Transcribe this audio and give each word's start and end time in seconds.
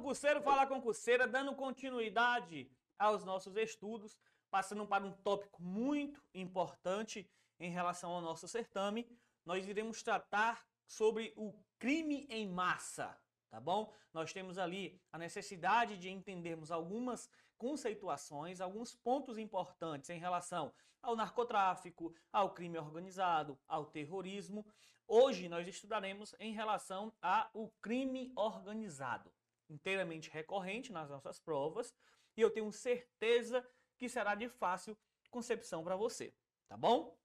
concurseiro, 0.00 0.40
fala 0.40 0.66
concurseira, 0.66 1.28
dando 1.28 1.54
continuidade 1.54 2.70
aos 2.98 3.22
nossos 3.22 3.54
estudos, 3.56 4.18
passando 4.50 4.86
para 4.86 5.04
um 5.04 5.12
tópico 5.12 5.62
muito 5.62 6.22
importante 6.34 7.30
em 7.58 7.70
relação 7.70 8.10
ao 8.10 8.22
nosso 8.22 8.48
certame, 8.48 9.06
nós 9.44 9.68
iremos 9.68 10.02
tratar 10.02 10.66
sobre 10.86 11.34
o 11.36 11.52
crime 11.78 12.26
em 12.30 12.48
massa, 12.48 13.14
tá 13.50 13.60
bom? 13.60 13.92
Nós 14.12 14.32
temos 14.32 14.56
ali 14.56 14.98
a 15.12 15.18
necessidade 15.18 15.98
de 15.98 16.08
entendermos 16.08 16.70
algumas 16.70 17.28
conceituações, 17.58 18.58
alguns 18.58 18.94
pontos 18.94 19.36
importantes 19.36 20.08
em 20.08 20.18
relação 20.18 20.72
ao 21.02 21.14
narcotráfico, 21.14 22.14
ao 22.32 22.54
crime 22.54 22.78
organizado, 22.78 23.58
ao 23.68 23.84
terrorismo. 23.84 24.66
Hoje 25.06 25.46
nós 25.46 25.68
estudaremos 25.68 26.34
em 26.38 26.52
relação 26.54 27.12
ao 27.20 27.70
crime 27.82 28.32
organizado, 28.34 29.30
inteiramente 29.70 30.28
recorrente 30.30 30.92
nas 30.92 31.08
nossas 31.08 31.38
provas, 31.38 31.94
e 32.36 32.40
eu 32.40 32.50
tenho 32.50 32.70
certeza 32.70 33.66
que 33.96 34.08
será 34.08 34.34
de 34.34 34.48
fácil 34.48 34.98
concepção 35.30 35.82
para 35.84 35.96
você, 35.96 36.34
tá 36.68 36.76
bom? 36.76 37.16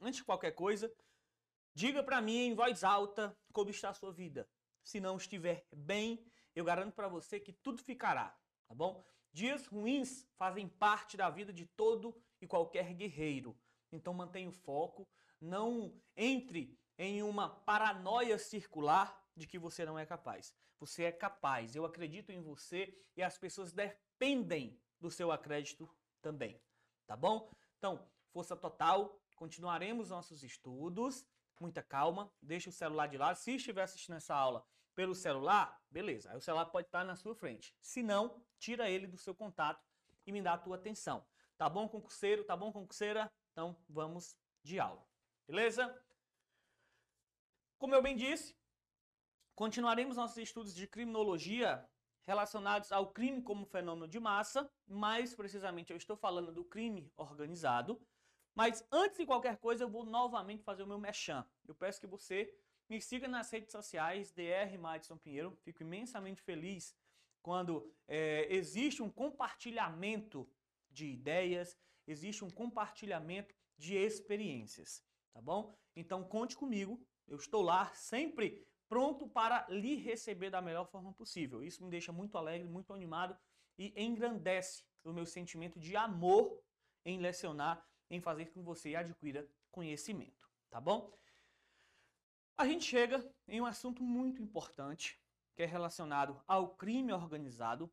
Antes 0.00 0.18
de 0.18 0.24
qualquer 0.24 0.52
coisa, 0.52 0.90
Diga 1.76 2.04
para 2.04 2.20
mim 2.20 2.36
em 2.36 2.54
voz 2.54 2.84
alta 2.84 3.36
como 3.52 3.68
está 3.68 3.90
a 3.90 3.94
sua 3.94 4.12
vida. 4.12 4.48
Se 4.84 5.00
não 5.00 5.16
estiver 5.16 5.66
bem, 5.74 6.24
eu 6.54 6.64
garanto 6.64 6.94
para 6.94 7.08
você 7.08 7.40
que 7.40 7.52
tudo 7.52 7.82
ficará, 7.82 8.28
tá 8.68 8.74
bom? 8.76 9.04
Dias 9.32 9.66
ruins 9.66 10.24
fazem 10.36 10.68
parte 10.68 11.16
da 11.16 11.28
vida 11.28 11.52
de 11.52 11.66
todo 11.66 12.16
e 12.40 12.46
qualquer 12.46 12.94
guerreiro. 12.94 13.58
Então 13.90 14.14
mantenha 14.14 14.48
o 14.48 14.52
foco, 14.52 15.08
não 15.40 16.00
entre 16.16 16.78
em 16.96 17.24
uma 17.24 17.48
paranoia 17.48 18.38
circular 18.38 19.20
de 19.36 19.46
que 19.46 19.58
você 19.58 19.84
não 19.84 19.98
é 19.98 20.06
capaz. 20.06 20.54
Você 20.78 21.04
é 21.04 21.12
capaz. 21.12 21.74
Eu 21.74 21.84
acredito 21.84 22.30
em 22.30 22.40
você 22.40 22.96
e 23.16 23.22
as 23.22 23.38
pessoas 23.38 23.72
dependem 23.72 24.80
do 25.00 25.10
seu 25.10 25.30
acredito 25.30 25.88
também, 26.22 26.60
tá 27.06 27.16
bom? 27.16 27.50
Então, 27.78 28.08
força 28.30 28.56
total, 28.56 29.20
continuaremos 29.36 30.10
nossos 30.10 30.42
estudos 30.42 31.26
muita 31.60 31.82
calma, 31.82 32.32
deixa 32.42 32.70
o 32.70 32.72
celular 32.72 33.06
de 33.06 33.18
lado. 33.18 33.36
Se 33.36 33.56
estiver 33.56 33.82
assistindo 33.82 34.16
essa 34.16 34.34
aula 34.34 34.64
pelo 34.94 35.14
celular, 35.14 35.80
beleza, 35.90 36.30
aí 36.30 36.36
o 36.36 36.40
celular 36.40 36.66
pode 36.66 36.88
estar 36.88 37.04
na 37.04 37.16
sua 37.16 37.34
frente. 37.34 37.76
Se 37.80 38.02
não, 38.02 38.42
tira 38.58 38.88
ele 38.88 39.06
do 39.06 39.16
seu 39.16 39.34
contato 39.34 39.84
e 40.26 40.32
me 40.32 40.42
dá 40.42 40.54
a 40.54 40.58
tua 40.58 40.76
atenção. 40.76 41.26
Tá 41.56 41.68
bom, 41.68 41.88
concurseiro? 41.88 42.44
Tá 42.44 42.56
bom, 42.56 42.72
concurseira? 42.72 43.30
Então, 43.52 43.76
vamos 43.88 44.36
de 44.62 44.78
aula. 44.78 45.04
Beleza? 45.46 46.02
Como 47.78 47.94
eu 47.94 48.02
bem 48.02 48.16
disse, 48.16 48.56
continuaremos 49.54 50.16
nossos 50.16 50.36
estudos 50.38 50.74
de 50.74 50.86
criminologia 50.86 51.86
relacionados 52.26 52.90
ao 52.90 53.12
crime 53.12 53.42
como 53.42 53.66
fenômeno 53.66 54.08
de 54.08 54.18
massa, 54.18 54.70
mais 54.86 55.34
precisamente 55.34 55.92
eu 55.92 55.96
estou 55.96 56.16
falando 56.16 56.52
do 56.52 56.64
crime 56.64 57.12
organizado, 57.16 58.00
mas 58.54 58.86
antes 58.90 59.18
de 59.18 59.26
qualquer 59.26 59.58
coisa, 59.58 59.84
eu 59.84 59.88
vou 59.88 60.04
novamente 60.04 60.62
fazer 60.62 60.84
o 60.84 60.86
meu 60.86 60.98
mechan. 60.98 61.44
Eu 61.66 61.74
peço 61.74 62.00
que 62.00 62.06
você 62.06 62.54
me 62.88 63.00
siga 63.00 63.26
nas 63.26 63.50
redes 63.50 63.72
sociais, 63.72 64.30
DR 64.30 64.78
Madison 64.78 65.18
Pinheiro. 65.18 65.56
Fico 65.62 65.82
imensamente 65.82 66.40
feliz 66.40 66.94
quando 67.42 67.92
é, 68.06 68.46
existe 68.54 69.02
um 69.02 69.10
compartilhamento 69.10 70.48
de 70.90 71.06
ideias, 71.06 71.76
existe 72.06 72.44
um 72.44 72.50
compartilhamento 72.50 73.54
de 73.76 73.96
experiências, 73.96 75.04
tá 75.32 75.40
bom? 75.40 75.76
Então 75.96 76.22
conte 76.22 76.56
comigo, 76.56 77.04
eu 77.26 77.36
estou 77.36 77.60
lá 77.60 77.92
sempre 77.94 78.64
pronto 78.94 79.26
para 79.26 79.66
lhe 79.68 79.96
receber 79.96 80.50
da 80.50 80.62
melhor 80.62 80.86
forma 80.86 81.12
possível. 81.12 81.64
Isso 81.64 81.82
me 81.82 81.90
deixa 81.90 82.12
muito 82.12 82.38
alegre, 82.38 82.68
muito 82.68 82.92
animado 82.94 83.36
e 83.76 83.92
engrandece 84.00 84.84
o 85.02 85.12
meu 85.12 85.26
sentimento 85.26 85.80
de 85.80 85.96
amor 85.96 86.62
em 87.04 87.18
lecionar 87.18 87.84
em 88.08 88.20
fazer 88.20 88.44
com 88.46 88.52
que 88.52 88.60
você 88.60 88.94
adquira 88.94 89.48
conhecimento, 89.72 90.48
tá 90.70 90.80
bom? 90.80 91.12
A 92.56 92.68
gente 92.68 92.84
chega 92.84 93.28
em 93.48 93.60
um 93.60 93.66
assunto 93.66 94.00
muito 94.00 94.40
importante, 94.40 95.20
que 95.56 95.64
é 95.64 95.66
relacionado 95.66 96.40
ao 96.46 96.76
crime 96.76 97.12
organizado, 97.12 97.92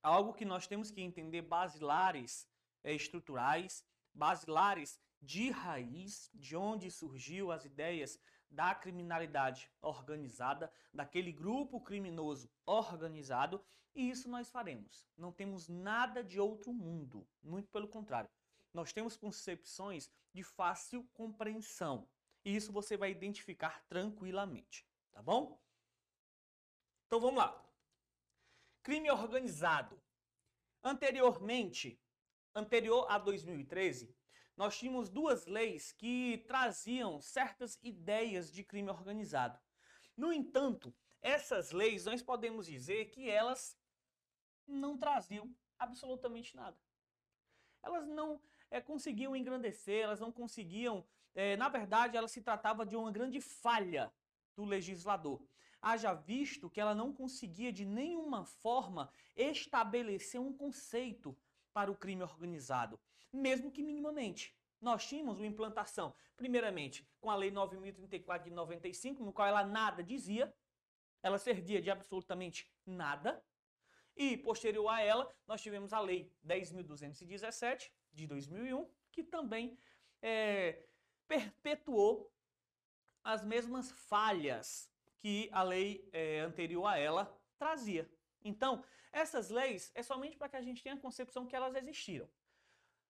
algo 0.00 0.32
que 0.32 0.44
nós 0.44 0.68
temos 0.68 0.92
que 0.92 1.00
entender 1.00 1.42
basilares 1.42 2.48
é, 2.84 2.94
estruturais, 2.94 3.84
basilares 4.14 4.96
de 5.20 5.50
raiz, 5.50 6.30
de 6.32 6.54
onde 6.54 6.88
surgiu 6.88 7.50
as 7.50 7.64
ideias 7.64 8.16
da 8.54 8.74
criminalidade 8.74 9.70
organizada, 9.82 10.72
daquele 10.92 11.32
grupo 11.32 11.80
criminoso 11.80 12.50
organizado, 12.64 13.64
e 13.94 14.08
isso 14.08 14.28
nós 14.28 14.50
faremos. 14.50 15.06
Não 15.16 15.32
temos 15.32 15.68
nada 15.68 16.22
de 16.22 16.40
outro 16.40 16.72
mundo, 16.72 17.26
muito 17.42 17.68
pelo 17.70 17.88
contrário 17.88 18.30
nós 18.74 18.92
temos 18.92 19.16
concepções 19.16 20.10
de 20.32 20.42
fácil 20.42 21.08
compreensão. 21.14 22.08
E 22.44 22.54
isso 22.54 22.72
você 22.72 22.96
vai 22.96 23.12
identificar 23.12 23.82
tranquilamente, 23.86 24.86
tá 25.12 25.22
bom? 25.22 25.58
Então 27.06 27.20
vamos 27.20 27.36
lá. 27.36 27.64
Crime 28.82 29.10
organizado. 29.10 29.98
Anteriormente, 30.82 31.98
anterior 32.54 33.06
a 33.08 33.16
2013, 33.16 34.14
nós 34.56 34.78
tínhamos 34.78 35.08
duas 35.08 35.46
leis 35.46 35.92
que 35.92 36.44
traziam 36.46 37.20
certas 37.20 37.78
ideias 37.82 38.50
de 38.52 38.62
crime 38.62 38.90
organizado. 38.90 39.58
No 40.16 40.32
entanto, 40.32 40.94
essas 41.20 41.72
leis 41.72 42.04
nós 42.04 42.22
podemos 42.22 42.66
dizer 42.66 43.06
que 43.06 43.28
elas 43.28 43.76
não 44.66 44.96
traziam 44.96 45.52
absolutamente 45.78 46.54
nada. 46.54 46.76
Elas 47.82 48.06
não 48.06 48.40
é, 48.70 48.80
conseguiam 48.80 49.36
engrandecer, 49.36 50.02
elas 50.02 50.20
não 50.20 50.32
conseguiam. 50.32 51.06
É, 51.34 51.56
na 51.56 51.68
verdade, 51.68 52.16
ela 52.16 52.28
se 52.28 52.40
tratava 52.40 52.86
de 52.86 52.96
uma 52.96 53.10
grande 53.10 53.40
falha 53.40 54.12
do 54.56 54.64
legislador. 54.64 55.44
Haja 55.80 56.14
visto 56.14 56.70
que 56.70 56.80
ela 56.80 56.94
não 56.94 57.12
conseguia 57.12 57.72
de 57.72 57.84
nenhuma 57.84 58.44
forma 58.44 59.10
estabelecer 59.36 60.40
um 60.40 60.52
conceito 60.52 61.36
para 61.72 61.90
o 61.90 61.96
crime 61.96 62.22
organizado, 62.22 62.98
mesmo 63.34 63.70
que 63.70 63.82
minimamente. 63.82 64.56
Nós 64.80 65.06
tínhamos 65.06 65.38
uma 65.38 65.46
implantação, 65.46 66.14
primeiramente, 66.36 67.08
com 67.20 67.30
a 67.30 67.36
Lei 67.36 67.50
9.034 67.50 68.44
de 68.44 68.50
95, 68.50 69.24
no 69.24 69.32
qual 69.32 69.48
ela 69.48 69.64
nada 69.64 70.02
dizia, 70.02 70.54
ela 71.22 71.38
servia 71.38 71.80
de 71.80 71.90
absolutamente 71.90 72.70
nada. 72.84 73.42
E 74.16 74.36
posterior 74.36 74.88
a 74.88 75.00
ela, 75.00 75.34
nós 75.46 75.62
tivemos 75.62 75.92
a 75.92 76.00
Lei 76.00 76.30
10.217, 76.46 77.90
de 78.12 78.26
2001, 78.26 78.88
que 79.10 79.22
também 79.22 79.78
é, 80.22 80.86
perpetuou 81.26 82.32
as 83.22 83.44
mesmas 83.44 83.90
falhas 83.90 84.90
que 85.18 85.48
a 85.52 85.62
lei 85.62 86.08
é, 86.12 86.40
anterior 86.40 86.86
a 86.86 86.98
ela 86.98 87.40
trazia. 87.58 88.08
Então, 88.44 88.84
essas 89.10 89.48
leis 89.50 89.90
é 89.94 90.02
somente 90.02 90.36
para 90.36 90.48
que 90.48 90.56
a 90.56 90.62
gente 90.62 90.82
tenha 90.82 90.94
a 90.94 91.00
concepção 91.00 91.46
que 91.46 91.56
elas 91.56 91.74
existiram. 91.74 92.28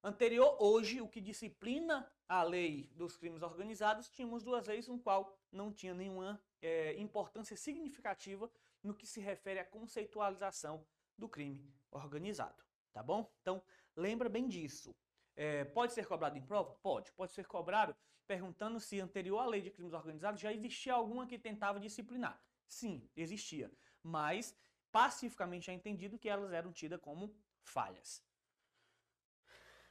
Anterior, 0.06 0.54
hoje, 0.60 1.00
o 1.00 1.08
que 1.08 1.18
disciplina 1.18 2.06
a 2.28 2.42
lei 2.42 2.90
dos 2.94 3.16
crimes 3.16 3.40
organizados, 3.40 4.10
tínhamos 4.10 4.42
duas 4.42 4.66
leis, 4.66 4.86
um 4.86 4.98
qual 4.98 5.34
não 5.50 5.72
tinha 5.72 5.94
nenhuma 5.94 6.38
é, 6.60 6.94
importância 7.00 7.56
significativa 7.56 8.50
no 8.82 8.94
que 8.94 9.06
se 9.06 9.18
refere 9.18 9.60
à 9.60 9.64
conceitualização 9.64 10.86
do 11.16 11.26
crime 11.26 11.74
organizado. 11.90 12.62
Tá 12.92 13.02
bom? 13.02 13.32
Então, 13.40 13.62
lembra 13.96 14.28
bem 14.28 14.46
disso. 14.46 14.94
É, 15.34 15.64
pode 15.64 15.94
ser 15.94 16.06
cobrado 16.06 16.36
em 16.36 16.42
prova? 16.42 16.74
Pode. 16.82 17.10
Pode 17.12 17.32
ser 17.32 17.46
cobrado 17.46 17.96
perguntando 18.26 18.78
se 18.78 19.00
anterior 19.00 19.38
à 19.38 19.46
lei 19.46 19.62
de 19.62 19.70
crimes 19.70 19.94
organizados 19.94 20.38
já 20.38 20.52
existia 20.52 20.92
alguma 20.92 21.26
que 21.26 21.38
tentava 21.38 21.80
disciplinar. 21.80 22.38
Sim, 22.68 23.08
existia. 23.16 23.72
Mas 24.02 24.54
pacificamente 24.92 25.70
é 25.70 25.72
entendido 25.72 26.18
que 26.18 26.28
elas 26.28 26.52
eram 26.52 26.70
tidas 26.74 27.00
como 27.00 27.34
falhas. 27.62 28.22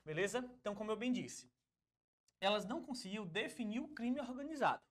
Beleza? 0.06 0.40
Então, 0.60 0.76
como 0.76 0.92
eu 0.92 0.98
bem 0.98 1.12
disse, 1.12 1.50
elas 2.40 2.66
não 2.66 2.84
conseguiam 2.84 3.26
definir 3.26 3.80
o 3.80 3.88
crime 3.90 4.20
organizado. 4.20 4.84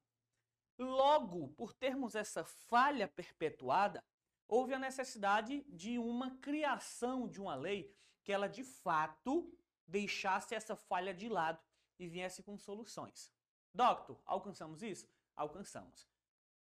Logo, 0.79 1.49
por 1.49 1.73
termos 1.75 2.15
essa 2.15 2.45
falha 2.45 3.07
perpetuada, 3.07 4.03
houve 4.49 4.75
a 4.75 4.79
necessidade 4.79 5.63
de 5.69 5.99
uma 5.99 6.37
criação 6.39 7.29
de 7.29 7.41
uma 7.41 7.55
lei 7.55 7.95
que 8.25 8.33
ela 8.33 8.49
de 8.49 8.65
fato 8.65 9.53
deixasse 9.87 10.55
essa 10.55 10.75
falha 10.75 11.13
de 11.13 11.29
lado 11.29 11.63
e 11.99 12.09
viesse 12.09 12.43
com 12.43 12.57
soluções. 12.57 13.31
Doctor, 13.75 14.21
alcançamos 14.25 14.83
isso? 14.83 15.09
Alcançamos. 15.35 16.09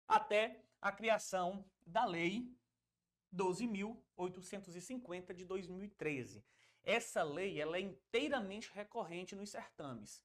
Até 0.06 0.64
a 0.80 0.90
criação 0.90 1.64
da 1.86 2.04
Lei 2.04 2.52
12.850 3.34 5.34
de 5.34 5.44
2013. 5.44 6.44
Essa 6.82 7.22
lei 7.22 7.60
ela 7.60 7.76
é 7.76 7.80
inteiramente 7.80 8.70
recorrente 8.72 9.36
nos 9.36 9.50
certames. 9.50 10.22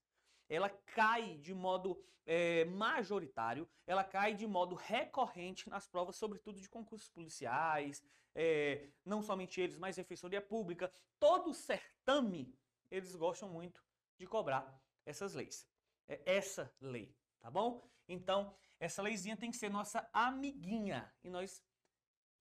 ela 0.48 0.70
cai 0.70 1.38
de 1.38 1.54
modo 1.54 2.02
é, 2.26 2.66
majoritário, 2.66 3.68
ela 3.86 4.04
cai 4.04 4.36
de 4.36 4.48
modo 4.48 4.76
recorrente 4.76 5.70
nas 5.70 5.88
provas, 5.88 6.16
sobretudo 6.16 6.60
de 6.60 6.70
concursos 6.70 7.10
policiais, 7.10 8.04
é, 8.34 8.90
não 9.04 9.22
somente 9.22 9.62
eles, 9.62 9.78
mas 9.78 9.96
Defensoria 9.96 10.42
Pública, 10.42 10.92
todo 11.20 11.54
certame, 11.54 12.58
eles 12.92 13.16
gostam 13.16 13.50
muito 13.50 13.84
de 14.18 14.28
cobrar 14.28 14.80
essas 15.06 15.34
leis. 15.34 15.68
É 16.08 16.22
essa 16.26 16.72
lei, 16.80 17.16
tá 17.40 17.50
bom? 17.50 17.88
Então, 18.08 18.54
essa 18.80 19.02
leizinha 19.02 19.38
tem 19.38 19.50
que 19.50 19.58
ser 19.58 19.70
nossa 19.70 20.08
amiguinha 20.14 21.12
e 21.24 21.30
nós 21.30 21.64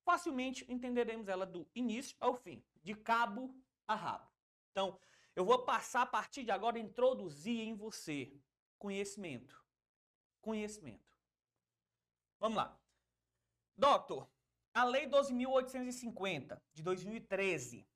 facilmente 0.05 0.65
entenderemos 0.71 1.29
ela 1.29 1.47
do 1.47 1.67
início 1.75 2.17
ao 2.21 2.35
fim, 2.35 2.63
de 2.83 2.95
cabo 2.95 3.55
a 3.87 3.95
rabo. 3.95 4.31
Então, 4.71 5.01
eu 5.35 5.45
vou 5.45 5.65
passar 5.65 6.03
a 6.03 6.07
partir 6.07 6.45
de 6.45 6.51
agora 6.51 6.79
introduzir 6.79 7.61
em 7.61 7.75
você 7.75 8.33
conhecimento. 8.79 9.65
Conhecimento. 10.41 11.19
Vamos 12.39 12.57
lá. 12.57 12.79
Doutor, 13.77 14.31
a 14.73 14.85
Lei 14.85 15.07
12.850 15.07 16.61
de 16.73 16.83
2013, 16.83 17.87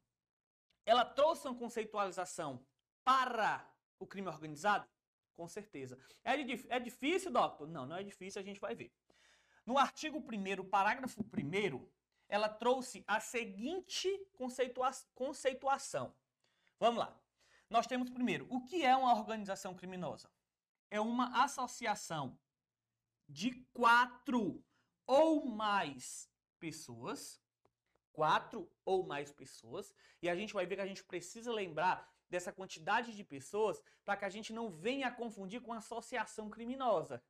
ela 0.87 1.05
trouxe 1.05 1.47
uma 1.47 1.57
conceitualização 1.57 2.65
para 3.05 3.71
o 3.99 4.07
crime 4.07 4.29
organizado? 4.29 4.89
Com 5.35 5.47
certeza. 5.47 5.99
É, 6.25 6.33
é 6.69 6.81
difícil, 6.81 7.31
doutor? 7.31 7.69
Não, 7.69 7.87
não 7.87 7.97
é 7.97 8.03
difícil, 8.03 8.41
a 8.41 8.45
gente 8.45 8.61
vai 8.61 8.75
ver. 8.75 8.93
No 9.65 9.77
artigo 9.77 10.19
1 10.19 10.69
parágrafo 10.69 11.21
1 11.21 11.89
ela 12.29 12.49
trouxe 12.49 13.05
a 13.07 13.21
seguinte 13.21 14.09
conceitua 14.35 14.91
conceituação. 15.15 16.15
Vamos 16.79 16.99
lá. 17.01 17.21
Nós 17.71 17.87
temos 17.87 18.11
primeiro, 18.11 18.47
o 18.51 18.65
que 18.65 18.85
é 18.85 18.95
uma 18.97 19.13
organização 19.13 19.75
criminosa? 19.75 20.31
É 20.91 21.01
uma 21.01 21.45
associação 21.45 22.39
de 23.29 23.67
quatro 23.73 24.65
ou 25.07 25.47
mais 25.47 26.31
pessoas, 26.59 27.41
quatro 28.13 28.71
ou 28.85 29.07
mais 29.07 29.31
pessoas, 29.31 29.95
e 30.23 30.29
a 30.29 30.35
gente 30.35 30.55
vai 30.55 30.67
ver 30.67 30.77
que 30.77 30.83
a 30.83 30.87
gente 30.87 31.05
precisa 31.05 31.53
lembrar 31.53 32.11
dessa 32.31 32.53
quantidade 32.53 33.15
de 33.15 33.25
pessoas 33.25 33.83
para 34.05 34.17
que 34.17 34.25
a 34.25 34.31
gente 34.31 34.53
não 34.53 34.71
venha 34.71 35.09
a 35.09 35.13
confundir 35.13 35.61
com 35.63 35.73
associação 35.73 36.51
criminosa, 36.51 37.23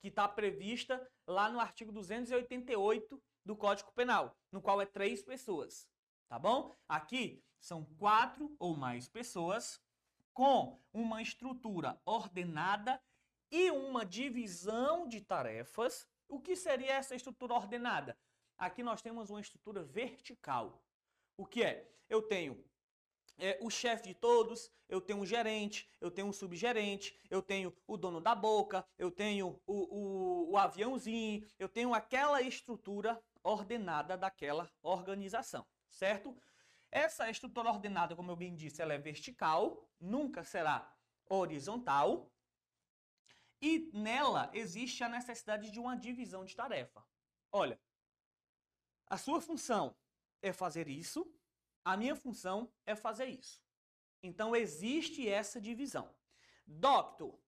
que 0.00 0.08
está 0.08 0.28
prevista 0.28 1.06
lá 1.26 1.50
no 1.50 1.60
artigo 1.60 1.92
288 1.92 3.22
do 3.46 3.56
Código 3.56 3.92
Penal, 3.92 4.36
no 4.50 4.60
qual 4.60 4.82
é 4.82 4.84
três 4.84 5.22
pessoas, 5.22 5.88
tá 6.28 6.36
bom? 6.36 6.74
Aqui 6.88 7.40
são 7.60 7.84
quatro 7.96 8.54
ou 8.58 8.76
mais 8.76 9.08
pessoas 9.08 9.80
com 10.34 10.82
uma 10.92 11.22
estrutura 11.22 11.98
ordenada 12.04 13.00
e 13.50 13.70
uma 13.70 14.04
divisão 14.04 15.06
de 15.06 15.20
tarefas. 15.20 16.08
O 16.28 16.40
que 16.40 16.56
seria 16.56 16.94
essa 16.94 17.14
estrutura 17.14 17.54
ordenada? 17.54 18.18
Aqui 18.58 18.82
nós 18.82 19.00
temos 19.00 19.30
uma 19.30 19.40
estrutura 19.40 19.84
vertical. 19.84 20.82
O 21.36 21.46
que 21.46 21.62
é? 21.62 21.88
Eu 22.08 22.22
tenho 22.22 22.64
é, 23.38 23.58
o 23.62 23.70
chefe 23.70 24.08
de 24.08 24.14
todos, 24.14 24.70
eu 24.88 25.00
tenho 25.00 25.20
um 25.20 25.26
gerente, 25.26 25.88
eu 26.00 26.10
tenho 26.10 26.26
um 26.26 26.32
subgerente, 26.32 27.16
eu 27.30 27.42
tenho 27.42 27.72
o 27.86 27.96
dono 27.96 28.20
da 28.20 28.34
boca, 28.34 28.84
eu 28.98 29.10
tenho 29.10 29.60
o, 29.66 29.74
o, 29.74 30.50
o 30.52 30.56
aviãozinho, 30.56 31.46
eu 31.58 31.68
tenho 31.68 31.94
aquela 31.94 32.42
estrutura 32.42 33.22
ordenada 33.46 34.16
daquela 34.16 34.68
organização, 34.82 35.64
certo? 35.88 36.36
Essa 36.90 37.30
estrutura 37.30 37.70
ordenada, 37.70 38.16
como 38.16 38.30
eu 38.30 38.36
bem 38.36 38.54
disse, 38.54 38.82
ela 38.82 38.92
é 38.92 38.98
vertical, 38.98 39.88
nunca 40.00 40.42
será 40.42 40.92
horizontal. 41.28 42.32
E 43.60 43.90
nela 43.92 44.50
existe 44.52 45.02
a 45.04 45.08
necessidade 45.08 45.70
de 45.70 45.78
uma 45.78 45.96
divisão 45.96 46.44
de 46.44 46.54
tarefa. 46.54 47.06
Olha, 47.52 47.80
a 49.06 49.16
sua 49.16 49.40
função 49.40 49.96
é 50.42 50.52
fazer 50.52 50.88
isso, 50.88 51.32
a 51.84 51.96
minha 51.96 52.16
função 52.16 52.70
é 52.84 52.94
fazer 52.96 53.26
isso. 53.26 53.62
Então 54.22 54.56
existe 54.56 55.28
essa 55.28 55.60
divisão. 55.60 56.12
Doctor, 56.66 57.38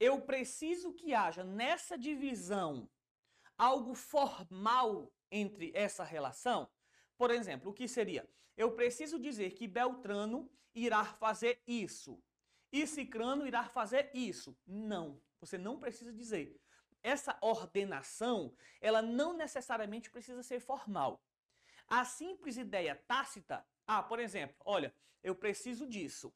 eu 0.00 0.20
preciso 0.20 0.92
que 0.92 1.14
haja 1.14 1.44
nessa 1.44 1.96
divisão 1.96 2.90
algo 3.56 3.94
formal 3.94 5.12
entre 5.34 5.72
essa 5.74 6.04
relação? 6.04 6.70
Por 7.16 7.30
exemplo, 7.30 7.70
o 7.70 7.74
que 7.74 7.88
seria? 7.88 8.28
Eu 8.56 8.72
preciso 8.72 9.18
dizer 9.18 9.50
que 9.50 9.66
Beltrano 9.66 10.48
irá 10.74 11.04
fazer 11.04 11.60
isso 11.66 12.22
e 12.72 12.86
Cicrano 12.86 13.46
irá 13.46 13.64
fazer 13.64 14.10
isso. 14.14 14.56
Não, 14.66 15.20
você 15.40 15.58
não 15.58 15.78
precisa 15.78 16.12
dizer. 16.12 16.60
Essa 17.02 17.36
ordenação, 17.40 18.54
ela 18.80 19.02
não 19.02 19.32
necessariamente 19.32 20.10
precisa 20.10 20.42
ser 20.42 20.60
formal. 20.60 21.22
A 21.86 22.04
simples 22.04 22.56
ideia 22.56 22.96
tácita, 23.06 23.64
ah, 23.86 24.02
por 24.02 24.18
exemplo, 24.18 24.56
olha, 24.64 24.94
eu 25.22 25.34
preciso 25.34 25.86
disso. 25.86 26.32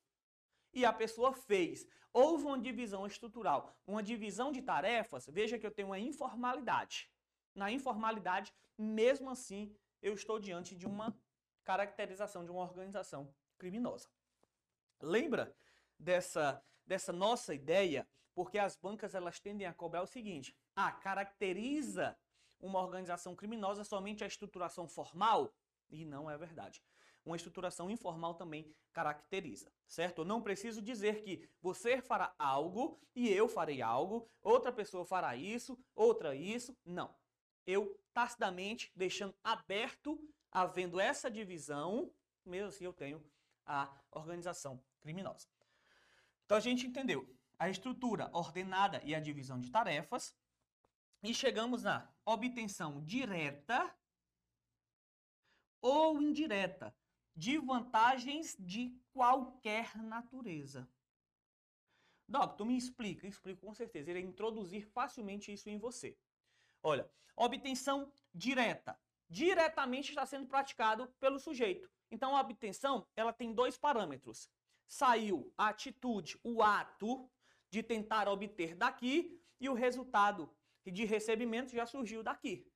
E 0.72 0.84
a 0.84 0.92
pessoa 0.92 1.32
fez. 1.32 1.86
Houve 2.12 2.44
uma 2.44 2.58
divisão 2.58 3.06
estrutural, 3.06 3.74
uma 3.86 4.02
divisão 4.02 4.52
de 4.52 4.60
tarefas, 4.62 5.26
veja 5.28 5.58
que 5.58 5.66
eu 5.66 5.70
tenho 5.70 5.88
uma 5.88 5.98
informalidade. 5.98 7.10
Na 7.58 7.72
informalidade, 7.72 8.54
mesmo 8.78 9.28
assim, 9.28 9.76
eu 10.00 10.14
estou 10.14 10.38
diante 10.38 10.76
de 10.76 10.86
uma 10.86 11.12
caracterização 11.64 12.44
de 12.44 12.52
uma 12.52 12.62
organização 12.62 13.34
criminosa. 13.58 14.08
Lembra 15.02 15.52
dessa, 15.98 16.64
dessa 16.86 17.12
nossa 17.12 17.52
ideia? 17.52 18.08
Porque 18.32 18.60
as 18.60 18.76
bancas 18.76 19.12
elas 19.12 19.40
tendem 19.40 19.66
a 19.66 19.74
cobrar 19.74 20.02
o 20.02 20.06
seguinte: 20.06 20.56
ah, 20.76 20.92
caracteriza 20.92 22.16
uma 22.60 22.80
organização 22.80 23.34
criminosa 23.34 23.82
somente 23.82 24.22
a 24.22 24.28
estruturação 24.28 24.86
formal? 24.86 25.52
E 25.90 26.04
não 26.04 26.30
é 26.30 26.38
verdade. 26.38 26.80
Uma 27.24 27.34
estruturação 27.34 27.90
informal 27.90 28.36
também 28.36 28.72
caracteriza, 28.92 29.72
certo? 29.88 30.20
Eu 30.20 30.24
não 30.24 30.40
preciso 30.40 30.80
dizer 30.80 31.24
que 31.24 31.50
você 31.60 32.00
fará 32.00 32.32
algo 32.38 33.00
e 33.16 33.28
eu 33.28 33.48
farei 33.48 33.82
algo, 33.82 34.30
outra 34.40 34.72
pessoa 34.72 35.04
fará 35.04 35.34
isso, 35.34 35.76
outra 35.96 36.36
isso. 36.36 36.78
Não. 36.84 37.12
Eu 37.70 38.00
tacitamente 38.14 38.90
deixando 38.96 39.36
aberto 39.44 40.18
havendo 40.50 40.98
essa 40.98 41.30
divisão, 41.30 42.10
mesmo 42.42 42.68
assim 42.68 42.86
eu 42.86 42.94
tenho 42.94 43.22
a 43.66 43.94
organização 44.10 44.82
criminosa. 45.00 45.46
Então 46.46 46.56
a 46.56 46.60
gente 46.60 46.86
entendeu 46.86 47.28
a 47.58 47.68
estrutura 47.68 48.30
ordenada 48.32 49.02
e 49.04 49.14
a 49.14 49.20
divisão 49.20 49.60
de 49.60 49.70
tarefas 49.70 50.34
e 51.22 51.34
chegamos 51.34 51.82
na 51.82 52.10
obtenção 52.24 53.04
direta 53.04 53.94
ou 55.82 56.22
indireta 56.22 56.96
de 57.36 57.58
vantagens 57.58 58.56
de 58.58 58.98
qualquer 59.12 59.94
natureza. 59.98 60.88
Doc, 62.26 62.56
tu 62.56 62.64
me 62.64 62.78
explica, 62.78 63.26
explico 63.26 63.66
com 63.66 63.74
certeza. 63.74 64.10
Ele 64.10 64.20
introduzir 64.20 64.86
facilmente 64.86 65.52
isso 65.52 65.68
em 65.68 65.76
você. 65.78 66.16
Olha, 66.82 67.10
obtenção 67.36 68.12
direta 68.32 68.98
diretamente 69.28 70.10
está 70.10 70.24
sendo 70.24 70.46
praticado 70.46 71.08
pelo 71.20 71.38
sujeito. 71.38 71.90
Então 72.10 72.36
a 72.36 72.40
obtenção, 72.40 73.06
ela 73.14 73.32
tem 73.32 73.52
dois 73.52 73.76
parâmetros. 73.76 74.48
Saiu 74.86 75.52
a 75.56 75.68
atitude, 75.68 76.40
o 76.42 76.62
ato 76.62 77.30
de 77.70 77.82
tentar 77.82 78.28
obter 78.28 78.74
daqui 78.74 79.38
e 79.60 79.68
o 79.68 79.74
resultado 79.74 80.50
de 80.86 81.04
recebimento 81.04 81.72
já 81.72 81.84
surgiu 81.84 82.22
daqui. 82.22 82.66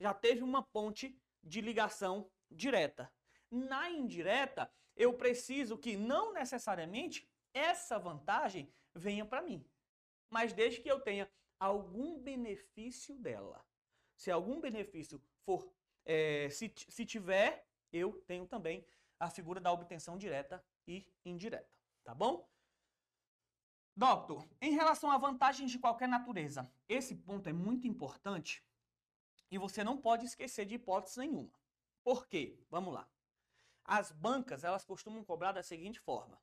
Já 0.00 0.12
teve 0.12 0.42
uma 0.42 0.62
ponte 0.62 1.16
de 1.42 1.60
ligação 1.60 2.28
direta. 2.50 3.12
Na 3.48 3.88
indireta, 3.88 4.70
eu 4.96 5.14
preciso 5.14 5.78
que 5.78 5.96
não 5.96 6.32
necessariamente 6.32 7.30
essa 7.54 7.98
vantagem 7.98 8.74
venha 8.92 9.24
para 9.24 9.42
mim, 9.42 9.64
mas 10.28 10.52
desde 10.52 10.80
que 10.80 10.90
eu 10.90 10.98
tenha 11.00 11.30
algum 11.58 12.18
benefício 12.18 13.16
dela. 13.18 13.64
Se 14.16 14.30
algum 14.30 14.60
benefício 14.60 15.20
for, 15.44 15.70
é, 16.04 16.48
se, 16.50 16.72
se 16.88 17.04
tiver, 17.04 17.66
eu 17.92 18.12
tenho 18.26 18.46
também 18.46 18.86
a 19.18 19.30
figura 19.30 19.60
da 19.60 19.72
obtenção 19.72 20.16
direta 20.18 20.64
e 20.86 21.06
indireta, 21.24 21.70
tá 22.04 22.14
bom? 22.14 22.48
Doctor, 23.94 24.46
em 24.60 24.72
relação 24.72 25.10
a 25.10 25.16
vantagens 25.16 25.70
de 25.70 25.78
qualquer 25.78 26.06
natureza, 26.06 26.70
esse 26.86 27.14
ponto 27.14 27.48
é 27.48 27.52
muito 27.52 27.86
importante 27.86 28.62
e 29.50 29.56
você 29.56 29.82
não 29.82 29.96
pode 29.96 30.26
esquecer 30.26 30.66
de 30.66 30.74
hipótese 30.74 31.18
nenhuma. 31.18 31.52
Por 32.04 32.26
quê? 32.26 32.58
Vamos 32.68 32.92
lá. 32.92 33.08
As 33.84 34.12
bancas, 34.12 34.64
elas 34.64 34.84
costumam 34.84 35.24
cobrar 35.24 35.52
da 35.52 35.62
seguinte 35.62 35.98
forma. 35.98 36.38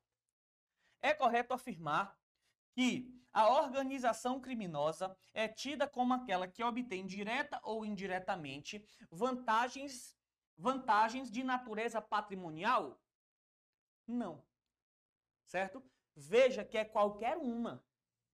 É 1.00 1.14
correto 1.14 1.54
afirmar 1.54 2.18
que 2.74 3.12
a 3.32 3.48
organização 3.48 4.40
criminosa 4.40 5.16
é 5.32 5.48
tida 5.48 5.88
como 5.88 6.14
aquela 6.14 6.46
que 6.46 6.62
obtém 6.62 7.06
direta 7.06 7.60
ou 7.62 7.84
indiretamente 7.84 8.84
vantagens, 9.10 10.16
vantagens 10.56 11.30
de 11.30 11.42
natureza 11.42 12.00
patrimonial? 12.00 13.00
Não. 14.06 14.44
Certo? 15.46 15.82
Veja 16.14 16.64
que 16.64 16.78
é 16.78 16.84
qualquer 16.84 17.36
uma. 17.36 17.84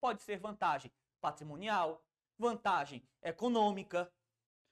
Pode 0.00 0.22
ser 0.22 0.38
vantagem 0.38 0.90
patrimonial, 1.20 2.02
vantagem 2.38 3.06
econômica. 3.22 4.10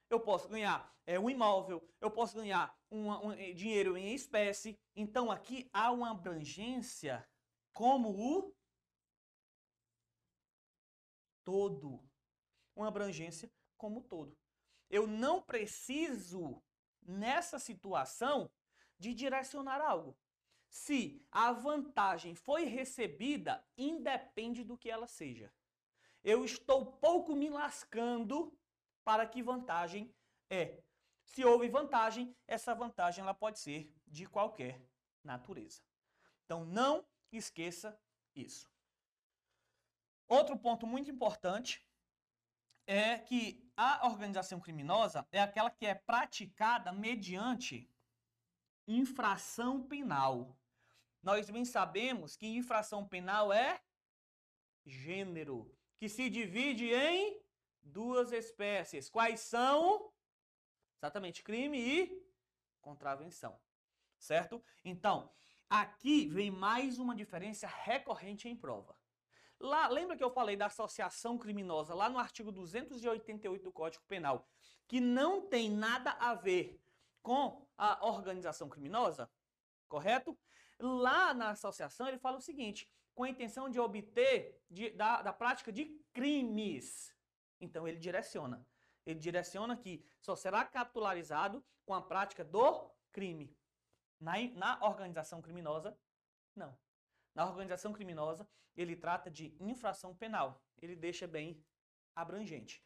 Eu 0.09 0.21
posso 0.21 0.49
ganhar 0.49 0.95
é, 1.07 1.19
um 1.19 1.29
imóvel, 1.29 1.87
eu 2.01 2.11
posso 2.11 2.37
ganhar 2.37 2.75
um, 2.91 3.33
eh, 3.33 3.53
dinheiro 3.53 3.97
em 3.97 4.15
espécie. 4.15 4.79
Então 4.97 5.31
aqui 5.31 5.69
há 5.73 5.91
uma 5.91 6.13
abrangência 6.13 7.29
como 7.73 8.09
o 8.11 8.55
todo. 11.45 12.03
Uma 12.75 12.89
abrangência 12.89 13.51
como 13.77 14.03
todo. 14.03 14.37
Eu 14.91 15.07
não 15.07 15.41
preciso, 15.41 16.63
nessa 17.03 17.59
situação, 17.59 18.51
de 18.99 19.15
direcionar 19.15 19.81
algo. 19.81 20.17
Se 20.69 21.25
a 21.31 21.53
vantagem 21.53 22.35
foi 22.35 22.65
recebida, 22.65 23.65
independe 23.77 24.65
do 24.65 24.77
que 24.77 24.91
ela 24.91 25.07
seja. 25.07 25.53
Eu 26.23 26.45
estou 26.45 26.87
pouco 26.87 27.37
me 27.37 27.49
lascando 27.49 28.57
para 29.05 29.27
que 29.27 29.43
vantagem 29.43 30.13
é. 30.51 30.83
Se 31.25 31.45
houve 31.45 31.69
vantagem, 31.69 32.37
essa 32.47 32.75
vantagem 32.75 33.23
ela 33.23 33.35
pode 33.35 33.59
ser 33.59 33.93
de 34.07 34.27
qualquer 34.27 34.83
natureza. 35.23 35.83
Então 36.45 36.65
não 36.65 37.05
esqueça 37.31 37.99
isso. 38.35 38.74
Outro 40.35 40.59
ponto 40.59 40.85
muito 40.85 41.09
importante 41.13 41.81
é 42.89 43.17
que 43.19 43.71
a 43.77 44.09
organização 44.09 44.59
criminosa 44.59 45.25
é 45.31 45.41
aquela 45.41 45.71
que 45.71 45.87
é 45.87 45.95
praticada 45.95 46.91
mediante 46.91 47.89
infração 48.85 49.87
penal. 49.87 50.59
Nós 51.23 51.49
bem 51.49 51.65
sabemos 51.65 52.37
que 52.37 52.49
infração 52.49 53.07
penal 53.07 53.53
é 53.53 53.81
gênero, 54.85 55.73
que 55.99 56.09
se 56.09 56.29
divide 56.29 56.93
em 56.93 57.41
duas 57.81 58.33
espécies. 58.33 59.09
Quais 59.09 59.39
são? 59.39 60.13
Exatamente, 60.99 61.45
crime 61.45 61.79
e 61.79 62.29
contravenção. 62.81 63.57
Certo? 64.19 64.61
Então, 64.85 65.33
aqui 65.71 66.27
vem 66.27 66.51
mais 66.51 66.99
uma 66.99 67.15
diferença 67.15 67.69
recorrente 67.69 68.49
em 68.49 68.57
prova. 68.57 68.97
Lá, 69.65 69.89
lembra 69.89 70.15
que 70.15 70.23
eu 70.23 70.31
falei 70.31 70.57
da 70.57 70.67
associação 70.67 71.39
criminosa 71.39 71.95
lá 71.95 72.11
no 72.11 72.19
artigo 72.19 72.53
288 72.53 73.65
do 73.65 73.73
Código 73.73 74.05
Penal, 74.07 74.47
que 74.87 75.01
não 75.01 75.49
tem 75.49 75.71
nada 75.71 76.11
a 76.21 76.35
ver 76.35 76.79
com 77.23 77.67
a 77.79 78.07
organização 78.07 78.69
criminosa? 78.69 79.27
Correto? 79.89 80.39
Lá 80.79 81.33
na 81.33 81.49
associação 81.53 82.07
ele 82.07 82.19
fala 82.19 82.37
o 82.37 82.43
seguinte: 82.43 82.87
com 83.15 83.25
a 83.25 83.29
intenção 83.31 83.71
de 83.71 83.81
obter 83.81 84.63
de, 84.69 84.91
da, 84.91 85.23
da 85.23 85.33
prática 85.33 85.73
de 85.73 85.99
crimes. 86.13 87.17
Então 87.59 87.89
ele 87.89 87.99
direciona. 87.99 88.69
Ele 89.07 89.19
direciona 89.19 89.79
que 89.79 90.05
só 90.21 90.37
será 90.37 90.63
capitularizado 90.67 91.65
com 91.87 91.95
a 91.95 92.03
prática 92.03 92.45
do 92.45 92.91
crime. 93.11 93.57
Na, 94.21 94.35
na 94.57 94.85
organização 94.85 95.41
criminosa, 95.41 95.99
não. 96.55 96.77
Na 97.35 97.47
organização 97.47 97.93
criminosa, 97.93 98.49
ele 98.77 98.97
trata 98.97 99.31
de 99.31 99.57
infração 99.61 100.15
penal. 100.15 100.63
Ele 100.81 100.95
deixa 100.95 101.27
bem 101.27 101.63
abrangente. 102.15 102.83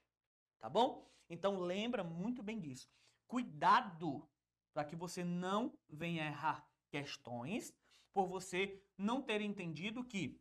Tá 0.58 0.68
bom? 0.68 1.08
Então 1.28 1.60
lembra 1.60 2.02
muito 2.02 2.42
bem 2.42 2.58
disso. 2.58 2.90
Cuidado 3.26 4.28
para 4.72 4.84
que 4.84 4.96
você 4.96 5.24
não 5.24 5.78
venha 5.88 6.24
errar 6.24 6.66
questões 6.88 7.74
por 8.12 8.26
você 8.26 8.82
não 8.96 9.22
ter 9.22 9.40
entendido 9.40 10.04
que 10.04 10.40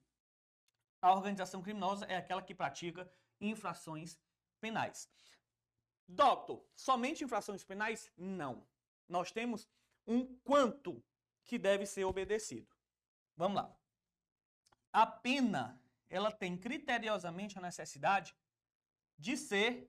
a 1.01 1.13
organização 1.13 1.61
criminosa 1.61 2.05
é 2.05 2.15
aquela 2.15 2.41
que 2.41 2.55
pratica 2.55 3.11
infrações 3.39 4.19
penais. 4.59 5.09
Doutor, 6.07 6.65
somente 6.75 7.23
infrações 7.23 7.63
penais? 7.63 8.11
Não. 8.17 8.65
Nós 9.07 9.31
temos 9.31 9.67
um 10.05 10.25
quanto 10.39 11.03
que 11.43 11.57
deve 11.59 11.85
ser 11.85 12.05
obedecido. 12.05 12.73
Vamos 13.35 13.57
lá. 13.57 13.77
A 14.97 15.05
pena, 15.05 15.79
ela 16.09 16.31
tem 16.31 16.57
criteriosamente 16.57 17.55
a 17.55 17.61
necessidade 17.61 18.35
de 19.15 19.37
ser 19.37 19.87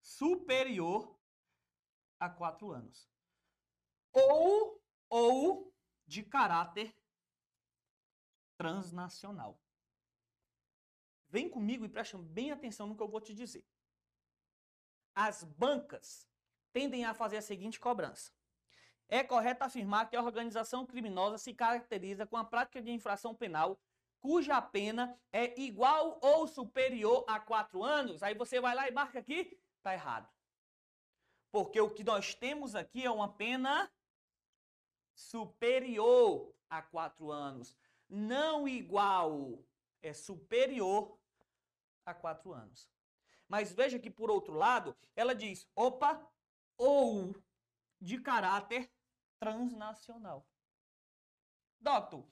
superior 0.00 1.14
a 2.18 2.30
quatro 2.30 2.70
anos. 2.70 3.06
Ou, 4.10 4.82
ou 5.10 5.74
de 6.06 6.22
caráter 6.22 6.96
transnacional. 8.56 9.60
Vem 11.28 11.46
comigo 11.46 11.84
e 11.84 11.88
preste 11.90 12.16
bem 12.16 12.50
atenção 12.50 12.86
no 12.86 12.96
que 12.96 13.02
eu 13.02 13.08
vou 13.10 13.20
te 13.20 13.34
dizer. 13.34 13.68
As 15.14 15.44
bancas 15.44 16.26
tendem 16.72 17.04
a 17.04 17.12
fazer 17.12 17.36
a 17.36 17.42
seguinte 17.42 17.78
cobrança. 17.78 18.32
É 19.06 19.22
correto 19.22 19.64
afirmar 19.64 20.08
que 20.08 20.16
a 20.16 20.22
organização 20.22 20.86
criminosa 20.86 21.36
se 21.36 21.52
caracteriza 21.52 22.26
com 22.26 22.38
a 22.38 22.44
prática 22.44 22.80
de 22.80 22.90
infração 22.90 23.34
penal 23.34 23.78
cuja 24.20 24.60
pena 24.60 25.18
é 25.32 25.58
igual 25.60 26.18
ou 26.22 26.46
superior 26.46 27.24
a 27.26 27.40
quatro 27.40 27.82
anos, 27.82 28.22
aí 28.22 28.34
você 28.34 28.60
vai 28.60 28.74
lá 28.74 28.88
e 28.88 28.92
marca 28.92 29.18
aqui, 29.18 29.58
tá 29.82 29.92
errado. 29.94 30.28
Porque 31.50 31.80
o 31.80 31.90
que 31.90 32.04
nós 32.04 32.34
temos 32.34 32.74
aqui 32.74 33.04
é 33.04 33.10
uma 33.10 33.32
pena 33.32 33.90
superior 35.14 36.54
a 36.68 36.80
quatro 36.80 37.30
anos, 37.30 37.76
não 38.08 38.68
igual, 38.68 39.58
é 40.02 40.12
superior 40.12 41.18
a 42.06 42.14
quatro 42.14 42.52
anos. 42.52 42.88
Mas 43.48 43.72
veja 43.72 43.98
que, 43.98 44.10
por 44.10 44.30
outro 44.30 44.54
lado, 44.54 44.96
ela 45.16 45.34
diz, 45.34 45.68
opa, 45.74 46.24
ou 46.76 47.34
de 48.00 48.20
caráter 48.20 48.90
transnacional. 49.38 50.46
Doutor, 51.80 52.24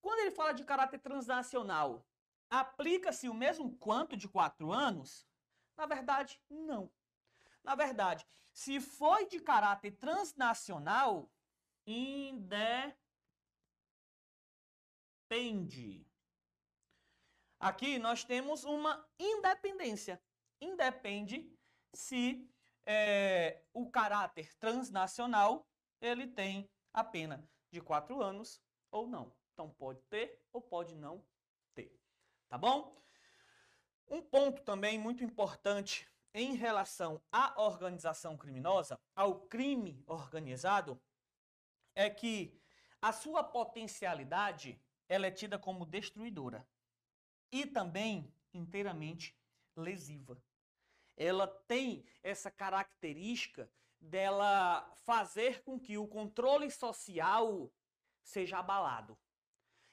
quando 0.00 0.20
ele 0.20 0.30
fala 0.30 0.52
de 0.52 0.64
caráter 0.64 0.98
transnacional, 0.98 2.06
aplica-se 2.48 3.28
o 3.28 3.34
mesmo 3.34 3.76
quanto 3.76 4.16
de 4.16 4.28
quatro 4.28 4.72
anos? 4.72 5.26
Na 5.76 5.86
verdade, 5.86 6.40
não. 6.48 6.90
Na 7.62 7.74
verdade, 7.74 8.26
se 8.52 8.80
foi 8.80 9.26
de 9.26 9.40
caráter 9.40 9.92
transnacional, 9.92 11.30
independe. 11.86 12.96
Aqui 17.58 17.98
nós 17.98 18.24
temos 18.24 18.64
uma 18.64 19.06
independência. 19.18 20.20
Independe 20.60 21.50
se 21.94 22.50
é, 22.86 23.62
o 23.72 23.90
caráter 23.90 24.54
transnacional 24.56 25.68
ele 26.00 26.26
tem 26.26 26.70
a 26.92 27.04
pena 27.04 27.48
de 27.70 27.80
quatro 27.80 28.22
anos 28.22 28.60
ou 28.90 29.06
não. 29.06 29.32
Então 29.60 29.68
pode 29.68 30.00
ter 30.04 30.42
ou 30.54 30.62
pode 30.62 30.96
não 30.96 31.22
ter. 31.74 31.94
Tá 32.48 32.56
bom? 32.56 32.98
Um 34.08 34.22
ponto 34.22 34.62
também 34.62 34.98
muito 34.98 35.22
importante 35.22 36.08
em 36.32 36.54
relação 36.54 37.20
à 37.30 37.60
organização 37.60 38.38
criminosa, 38.38 38.98
ao 39.14 39.42
crime 39.42 40.02
organizado, 40.06 40.98
é 41.94 42.08
que 42.08 42.58
a 43.02 43.12
sua 43.12 43.44
potencialidade 43.44 44.80
ela 45.06 45.26
é 45.26 45.30
tida 45.30 45.58
como 45.58 45.84
destruidora 45.84 46.66
e 47.52 47.66
também 47.66 48.32
inteiramente 48.54 49.38
lesiva. 49.76 50.42
Ela 51.18 51.46
tem 51.46 52.06
essa 52.22 52.50
característica 52.50 53.70
dela 54.00 54.90
fazer 55.04 55.62
com 55.62 55.78
que 55.78 55.98
o 55.98 56.08
controle 56.08 56.70
social 56.70 57.70
seja 58.22 58.58
abalado. 58.58 59.18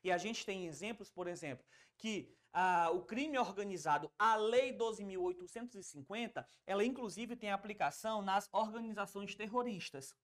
E 0.07 0.11
a 0.11 0.17
gente 0.17 0.45
tem 0.45 0.65
exemplos, 0.65 1.11
por 1.11 1.27
exemplo, 1.27 1.65
que 1.97 2.33
ah, 2.53 2.89
o 2.91 3.01
crime 3.03 3.37
organizado, 3.37 4.09
a 4.17 4.37
Lei 4.37 4.71
12.850, 4.71 6.47
ela 6.65 6.85
inclusive 6.85 7.35
tem 7.35 7.51
aplicação 7.51 8.21
nas 8.21 8.47
organizações 8.53 9.35
terroristas. 9.35 10.15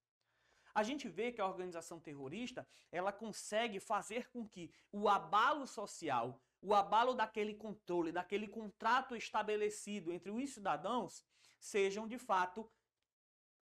A 0.73 0.83
gente 0.83 1.09
vê 1.09 1.33
que 1.33 1.41
a 1.41 1.45
organização 1.45 1.99
terrorista, 1.99 2.65
ela 2.93 3.11
consegue 3.11 3.77
fazer 3.81 4.29
com 4.29 4.47
que 4.47 4.71
o 4.89 5.09
abalo 5.09 5.67
social, 5.67 6.41
o 6.61 6.73
abalo 6.73 7.13
daquele 7.13 7.53
controle, 7.53 8.13
daquele 8.13 8.47
contrato 8.47 9.17
estabelecido 9.17 10.13
entre 10.13 10.31
os 10.31 10.49
cidadãos, 10.53 11.25
sejam 11.59 12.07
de 12.07 12.17
fato 12.17 12.71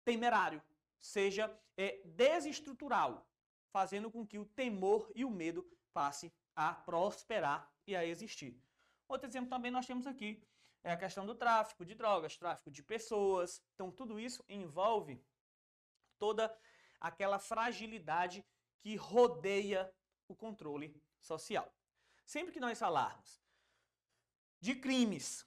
temerário, 0.05 0.63
seja 1.01 1.51
é, 1.75 2.03
desestrutural, 2.05 3.27
fazendo 3.71 4.11
com 4.11 4.27
que 4.27 4.39
o 4.39 4.45
temor 4.45 5.11
e 5.15 5.25
o 5.25 5.31
medo 5.31 5.67
passe 5.93 6.33
a 6.55 6.75
prosperar 6.75 7.71
e 7.87 7.95
a 7.95 8.05
existir. 8.05 8.61
Outro 9.09 9.29
exemplo 9.29 9.51
também 9.51 9.71
nós 9.71 9.87
temos 9.87 10.07
aqui 10.07 10.43
é 10.85 10.93
a 10.93 10.97
questão 10.97 11.25
do 11.25 11.35
tráfico 11.35 11.85
de 11.85 11.95
drogas, 11.95 12.37
tráfico 12.37 12.71
de 12.71 12.83
pessoas. 12.83 13.63
Então, 13.75 13.91
tudo 13.91 14.19
isso 14.19 14.45
envolve 14.49 15.23
toda 16.19 16.53
aquela 17.01 17.39
fragilidade 17.39 18.45
que 18.81 18.97
rodeia 18.97 19.93
o 20.29 20.35
controle 20.35 21.01
social. 21.21 21.73
sempre 22.25 22.53
que 22.53 22.61
nós 22.61 22.79
falarmos 22.79 23.43
de 24.61 24.75
crimes 24.75 25.47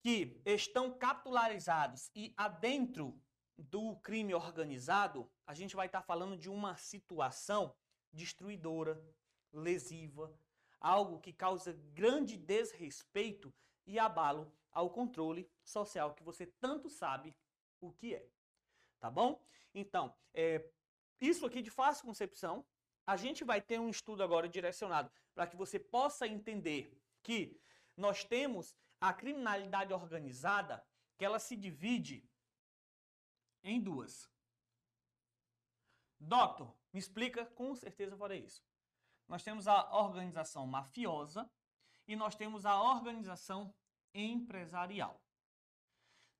que 0.00 0.40
estão 0.44 0.92
capitalizados 0.96 2.10
e 2.14 2.34
adentro 2.36 3.20
do 3.56 3.96
crime 3.96 4.34
organizado, 4.34 5.30
a 5.46 5.54
gente 5.54 5.76
vai 5.76 5.86
estar 5.86 6.02
falando 6.02 6.36
de 6.36 6.48
uma 6.48 6.76
situação 6.76 7.74
destruidora, 8.12 9.02
lesiva, 9.52 10.32
algo 10.80 11.20
que 11.20 11.32
causa 11.32 11.72
grande 11.92 12.36
desrespeito 12.36 13.52
e 13.86 13.98
abalo 13.98 14.52
ao 14.72 14.90
controle 14.90 15.50
social 15.62 16.14
que 16.14 16.22
você 16.22 16.46
tanto 16.46 16.88
sabe 16.88 17.34
o 17.80 17.92
que 17.92 18.14
é. 18.14 18.26
Tá 18.98 19.10
bom? 19.10 19.42
Então, 19.74 20.14
é, 20.32 20.70
isso 21.20 21.44
aqui 21.46 21.62
de 21.62 21.70
fácil 21.70 22.04
concepção, 22.04 22.64
a 23.06 23.16
gente 23.16 23.44
vai 23.44 23.60
ter 23.60 23.78
um 23.78 23.88
estudo 23.88 24.22
agora 24.22 24.48
direcionado 24.48 25.10
para 25.34 25.46
que 25.46 25.56
você 25.56 25.78
possa 25.78 26.26
entender 26.26 26.96
que 27.22 27.60
nós 27.96 28.24
temos 28.24 28.76
a 29.00 29.12
criminalidade 29.12 29.92
organizada, 29.92 30.84
que 31.16 31.24
ela 31.24 31.38
se 31.38 31.56
divide 31.56 32.28
em 33.62 33.80
duas. 33.80 34.30
Doutor, 36.18 36.74
me 36.92 37.00
explica, 37.00 37.46
com 37.46 37.74
certeza 37.74 38.16
farei 38.16 38.40
isso. 38.40 38.62
Nós 39.30 39.44
temos 39.44 39.68
a 39.68 39.96
organização 39.96 40.66
mafiosa 40.66 41.48
e 42.08 42.16
nós 42.16 42.34
temos 42.34 42.66
a 42.66 42.82
organização 42.82 43.72
empresarial. 44.12 45.22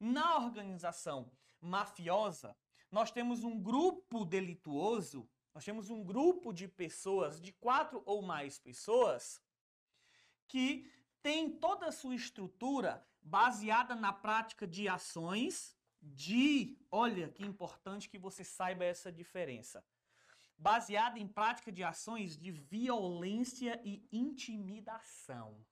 Na 0.01 0.39
organização 0.39 1.31
mafiosa, 1.61 2.57
nós 2.91 3.13
temos 3.13 3.45
um 3.45 3.63
grupo 3.63 4.25
delituoso, 4.25 5.31
nós 5.55 5.65
temos 5.65 5.89
um 5.89 6.03
grupo 6.03 6.53
de 6.53 6.67
pessoas, 6.67 7.41
de 7.41 7.53
quatro 7.53 8.03
ou 8.05 8.23
mais 8.23 8.59
pessoas, 8.59 9.41
que 10.49 10.93
tem 11.23 11.49
toda 11.49 11.87
a 11.87 11.93
sua 11.93 12.17
estrutura 12.17 13.07
baseada 13.23 13.95
na 13.95 14.13
prática 14.13 14.67
de 14.67 14.89
ações 14.89 15.77
de, 16.03 16.77
olha 16.91 17.29
que 17.29 17.45
importante 17.45 18.09
que 18.09 18.19
você 18.19 18.43
saiba 18.43 18.85
essa 18.85 19.13
diferença. 19.13 19.85
Baseada 20.61 21.19
em 21.19 21.26
prática 21.26 21.73
de 21.73 21.83
ações 21.83 22.37
de 22.37 22.50
violência 22.52 23.81
e 23.83 24.07
intimidação. 24.12 25.67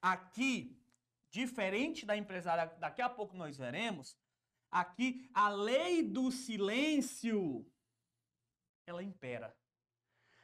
Aqui, 0.00 0.76
diferente 1.30 2.04
da 2.04 2.16
empresária, 2.16 2.66
daqui 2.80 3.00
a 3.00 3.08
pouco 3.08 3.36
nós 3.36 3.56
veremos, 3.56 4.18
aqui 4.68 5.30
a 5.32 5.48
lei 5.48 6.02
do 6.02 6.32
silêncio 6.32 7.64
ela 8.84 9.04
impera. 9.04 9.56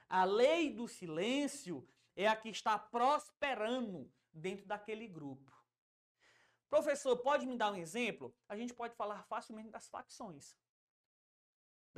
A 0.08 0.22
lei 0.22 0.72
do 0.72 0.86
silêncio 0.86 1.84
é 2.14 2.28
a 2.28 2.36
que 2.36 2.48
está 2.48 2.78
prosperando 2.78 4.08
dentro 4.32 4.66
daquele 4.66 5.08
grupo. 5.08 5.52
Professor, 6.70 7.16
pode 7.16 7.44
me 7.44 7.56
dar 7.56 7.72
um 7.72 7.76
exemplo? 7.76 8.32
A 8.48 8.56
gente 8.56 8.72
pode 8.72 8.94
falar 8.94 9.24
facilmente 9.24 9.70
das 9.70 9.88
facções. 9.88 10.56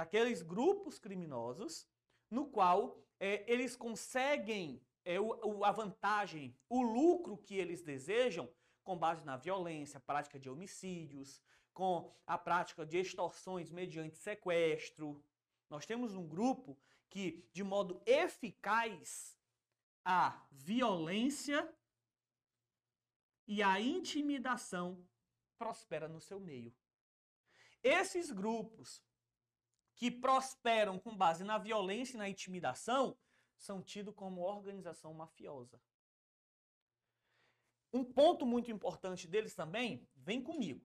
Daqueles 0.00 0.40
grupos 0.40 0.98
criminosos 0.98 1.86
no 2.30 2.46
qual 2.46 3.04
é, 3.18 3.44
eles 3.46 3.76
conseguem 3.76 4.82
é, 5.04 5.20
o, 5.20 5.26
o, 5.44 5.62
a 5.62 5.70
vantagem, 5.70 6.56
o 6.70 6.80
lucro 6.80 7.36
que 7.36 7.54
eles 7.54 7.82
desejam 7.82 8.50
com 8.82 8.96
base 8.96 9.26
na 9.26 9.36
violência, 9.36 10.00
prática 10.00 10.38
de 10.38 10.48
homicídios, 10.48 11.42
com 11.74 12.10
a 12.26 12.38
prática 12.38 12.86
de 12.86 12.96
extorsões 12.96 13.70
mediante 13.70 14.16
sequestro. 14.16 15.22
Nós 15.68 15.84
temos 15.84 16.14
um 16.14 16.26
grupo 16.26 16.78
que, 17.10 17.46
de 17.52 17.62
modo 17.62 18.00
eficaz, 18.06 19.36
a 20.02 20.46
violência 20.50 21.70
e 23.46 23.62
a 23.62 23.78
intimidação 23.78 25.06
prospera 25.58 26.08
no 26.08 26.22
seu 26.22 26.40
meio. 26.40 26.74
Esses 27.82 28.30
grupos 28.30 29.02
que 30.00 30.10
prosperam 30.10 30.98
com 30.98 31.14
base 31.14 31.44
na 31.44 31.58
violência 31.58 32.14
e 32.14 32.18
na 32.18 32.26
intimidação 32.26 33.18
são 33.58 33.82
tidos 33.82 34.14
como 34.14 34.40
organização 34.40 35.12
mafiosa. 35.12 35.78
Um 37.92 38.02
ponto 38.02 38.46
muito 38.46 38.70
importante 38.70 39.28
deles 39.28 39.54
também, 39.54 40.08
vem 40.16 40.42
comigo. 40.42 40.82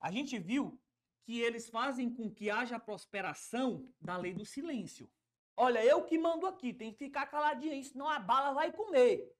A 0.00 0.10
gente 0.10 0.36
viu 0.36 0.82
que 1.22 1.40
eles 1.40 1.70
fazem 1.70 2.12
com 2.12 2.28
que 2.28 2.50
haja 2.50 2.76
prosperação 2.80 3.88
da 4.00 4.16
lei 4.16 4.34
do 4.34 4.44
silêncio. 4.44 5.08
Olha, 5.56 5.84
eu 5.84 6.04
que 6.04 6.18
mando 6.18 6.44
aqui, 6.44 6.74
tem 6.74 6.90
que 6.90 6.98
ficar 6.98 7.28
caladinho 7.28 7.84
senão 7.84 8.08
a 8.08 8.18
bala 8.18 8.52
vai 8.52 8.72
comer. 8.72 9.32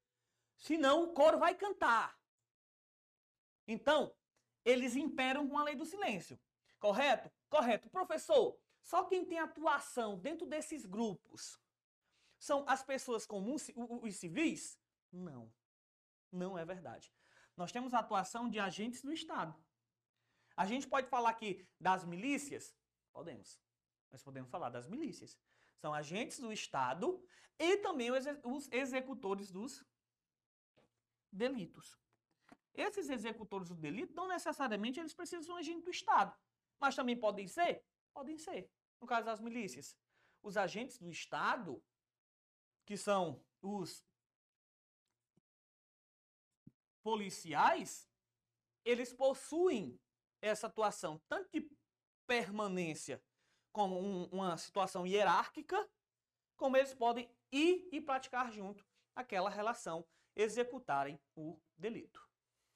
Senão 0.57 1.03
o 1.03 1.13
coro 1.13 1.37
vai 1.37 1.57
cantar. 1.57 2.17
Então, 3.67 4.15
eles 4.65 4.95
imperam 4.95 5.49
com 5.49 5.59
a 5.59 5.65
lei 5.65 5.75
do 5.75 5.85
silêncio. 5.85 6.39
Correto? 6.79 7.29
Correto. 7.49 7.91
Professor, 7.91 8.57
só 8.87 9.03
quem 9.03 9.25
tem 9.27 9.41
atuação 9.41 10.17
dentro 10.17 10.47
desses 10.47 10.87
grupos 10.87 11.61
são 12.39 12.65
as 12.69 12.85
pessoas 12.85 13.27
comuns, 13.27 13.69
os 13.75 14.15
civis? 14.15 14.79
Não. 15.11 15.53
Não 16.31 16.57
é 16.57 16.65
verdade. 16.65 17.13
Nós 17.57 17.73
temos 17.73 17.93
a 17.93 17.99
atuação 17.99 18.49
de 18.49 18.61
agentes 18.61 19.03
do 19.03 19.13
Estado. 19.13 19.53
A 20.57 20.65
gente 20.67 20.87
pode 20.87 21.09
falar 21.09 21.31
aqui 21.31 21.69
das 21.81 22.05
milícias? 22.05 22.77
Podemos. 23.13 23.61
Nós 24.13 24.23
podemos 24.23 24.49
falar 24.53 24.71
das 24.71 24.87
milícias. 24.87 25.37
São 25.79 25.93
agentes 25.93 26.39
do 26.39 26.53
Estado 26.53 27.21
e 27.59 27.79
também 27.79 28.13
os 28.13 28.71
executores 28.71 29.51
dos 29.51 29.85
delitos. 31.33 31.99
Esses 32.73 33.09
executores 33.09 33.69
do 33.69 33.75
delito, 33.75 34.15
não 34.15 34.29
necessariamente 34.29 35.01
eles 35.01 35.13
precisam 35.13 35.43
ser 35.43 35.51
um 35.51 35.57
agente 35.57 35.83
do 35.83 35.91
Estado, 35.91 36.33
mas 36.79 36.95
também 36.95 37.19
podem 37.19 37.49
ser? 37.49 37.85
Podem 38.17 38.39
ser. 38.39 38.73
No 38.99 39.07
caso 39.07 39.27
das 39.27 39.43
milícias, 39.43 39.95
os 40.43 40.57
agentes 40.57 40.97
do 40.97 41.11
Estado, 41.11 41.85
que 42.87 42.97
são 42.97 43.45
os 43.61 44.03
policiais, 47.03 48.09
eles 48.87 49.13
possuem 49.13 50.01
essa 50.41 50.67
atuação 50.67 51.21
tanto 51.29 51.51
de 51.53 51.71
permanência 52.27 53.23
como 53.71 54.01
um, 54.01 54.25
uma 54.29 54.57
situação 54.57 55.07
hierárquica, 55.07 55.87
como 56.57 56.79
eles 56.79 56.95
podem 56.95 57.31
ir 57.53 57.87
e 57.93 58.01
praticar 58.01 58.51
junto 58.51 58.83
aquela 59.15 59.51
relação, 59.51 60.09
executarem 60.35 61.21
o 61.35 61.61
delito. 61.77 62.27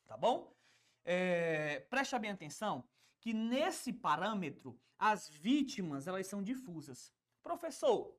Tá 0.07 0.19
bom? 0.19 0.55
É, 1.03 1.81
preste 1.89 2.19
bem 2.19 2.31
atenção 2.31 2.87
que 3.21 3.33
nesse 3.33 3.93
parâmetro 3.93 4.79
as 4.99 5.29
vítimas 5.29 6.07
elas 6.07 6.27
são 6.27 6.43
difusas. 6.43 7.13
Professor, 7.43 8.17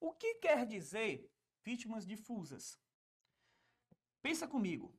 o 0.00 0.12
que 0.12 0.34
quer 0.34 0.66
dizer 0.66 1.30
vítimas 1.62 2.06
difusas? 2.06 2.78
Pensa 4.22 4.46
comigo. 4.46 4.94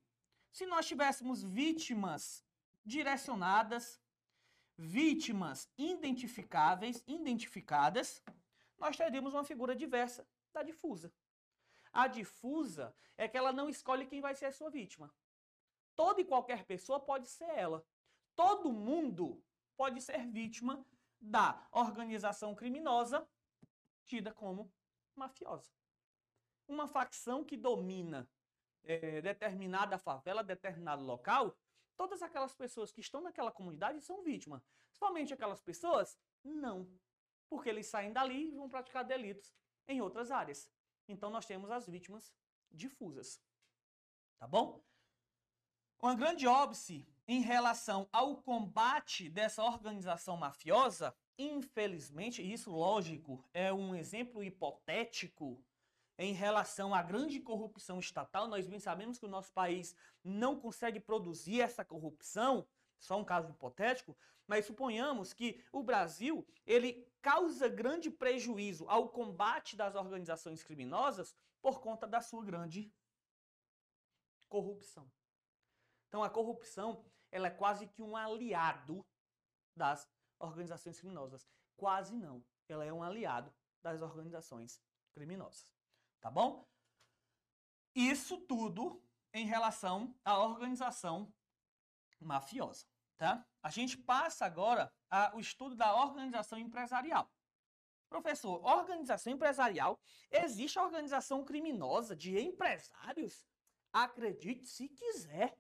Se 0.52 0.66
nós 0.66 0.88
tivéssemos 0.88 1.44
vítimas 1.44 2.44
direcionadas, 2.86 4.02
vítimas 4.78 5.70
identificáveis, 5.78 7.04
identificadas, 7.08 8.24
nós 8.78 8.96
teríamos 8.96 9.34
uma 9.34 9.44
figura 9.44 9.76
diversa 9.76 10.28
da 10.54 10.64
difusa. 10.64 11.14
A 11.92 12.08
difusa 12.08 12.96
é 13.18 13.28
que 13.28 13.38
ela 13.38 13.52
não 13.52 13.70
escolhe 13.70 14.06
quem 14.06 14.22
vai 14.22 14.36
ser 14.36 14.46
a 14.46 14.52
sua 14.52 14.70
vítima. 14.70 15.14
Toda 15.96 16.22
e 16.22 16.26
qualquer 16.26 16.64
pessoa 16.64 17.00
pode 17.00 17.28
ser 17.28 17.50
ela. 17.50 17.86
Todo 18.38 18.72
mundo 18.72 19.44
pode 19.76 20.00
ser 20.00 20.28
vítima 20.28 20.86
da 21.20 21.68
organização 21.72 22.54
criminosa 22.54 23.28
tida 24.06 24.32
como 24.32 24.72
mafiosa. 25.16 25.74
Uma 26.68 26.88
facção 26.88 27.44
que 27.44 27.58
domina 27.58 28.30
é, 28.84 29.22
determinada 29.22 29.98
favela, 29.98 30.44
determinado 30.44 31.04
local, 31.04 31.58
todas 31.96 32.22
aquelas 32.22 32.54
pessoas 32.54 32.92
que 32.92 33.02
estão 33.02 33.22
naquela 33.22 33.52
comunidade 33.52 34.02
são 34.02 34.22
vítimas. 34.22 34.64
Somente 34.92 35.34
aquelas 35.34 35.60
pessoas, 35.60 36.16
não. 36.44 36.88
Porque 37.50 37.70
eles 37.70 37.88
saem 37.88 38.14
dali 38.14 38.50
e 38.50 38.56
vão 38.56 38.70
praticar 38.70 39.04
delitos 39.04 39.52
em 39.88 40.00
outras 40.00 40.30
áreas. 40.30 40.70
Então 41.08 41.32
nós 41.32 41.48
temos 41.48 41.72
as 41.72 41.88
vítimas 41.88 42.32
difusas. 42.70 43.42
Tá 44.38 44.48
bom? 44.48 44.86
Uma 46.00 46.14
grande 46.14 46.46
óbice 46.46 47.04
em 47.28 47.42
relação 47.42 48.08
ao 48.12 48.38
combate 48.38 49.30
dessa 49.30 49.64
organização 49.64 50.38
mafiosa, 50.38 51.14
infelizmente, 51.38 52.42
isso 52.42 52.72
lógico, 52.72 53.44
é 53.54 53.72
um 53.74 53.94
exemplo 53.94 54.44
hipotético 54.44 55.62
em 56.18 56.34
relação 56.34 56.96
à 56.96 57.04
grande 57.04 57.40
corrupção 57.40 58.00
estatal. 58.00 58.48
Nós 58.48 58.66
bem 58.66 58.80
sabemos 58.80 59.20
que 59.20 59.26
o 59.26 59.30
nosso 59.30 59.52
país 59.52 59.96
não 60.24 60.58
consegue 60.60 61.00
produzir 61.00 61.62
essa 61.62 61.84
corrupção, 61.84 62.66
só 62.98 63.20
um 63.20 63.26
caso 63.26 63.52
hipotético, 63.52 64.18
mas 64.48 64.66
suponhamos 64.66 65.34
que 65.34 65.62
o 65.72 65.84
Brasil, 65.84 66.48
ele 66.66 67.06
causa 67.22 67.68
grande 67.68 68.10
prejuízo 68.10 68.86
ao 68.88 69.10
combate 69.10 69.76
das 69.76 69.96
organizações 69.96 70.64
criminosas 70.64 71.36
por 71.62 71.82
conta 71.82 72.08
da 72.08 72.22
sua 72.22 72.44
grande 72.44 72.90
corrupção. 74.48 75.12
Então 76.08 76.24
a 76.24 76.30
corrupção, 76.30 77.04
ela 77.32 77.48
é 77.48 77.52
quase 77.52 77.88
que 77.88 78.02
um 78.02 78.16
aliado 78.16 79.06
das 79.76 80.10
organizações 80.40 81.00
criminosas. 81.00 81.48
Quase 81.76 82.16
não. 82.16 82.44
Ela 82.68 82.86
é 82.86 82.94
um 82.94 83.04
aliado 83.04 83.54
das 83.82 84.02
organizações 84.02 84.82
criminosas. 85.14 85.72
Tá 86.20 86.32
bom? 86.32 86.68
Isso 87.96 88.38
tudo 88.42 89.02
em 89.34 89.46
relação 89.46 90.16
à 90.24 90.38
organização 90.40 91.34
mafiosa, 92.20 92.86
tá? 93.18 93.46
A 93.62 93.70
gente 93.70 93.98
passa 93.98 94.46
agora 94.46 94.92
ao 95.10 95.40
estudo 95.40 95.76
da 95.76 95.96
organização 95.96 96.58
empresarial. 96.58 97.32
Professor, 98.10 98.64
organização 98.64 99.34
empresarial, 99.34 100.00
existe 100.32 100.80
organização 100.80 101.44
criminosa 101.44 102.16
de 102.16 102.40
empresários? 102.40 103.46
Acredite 103.92 104.66
se 104.66 104.88
quiser. 104.88 105.58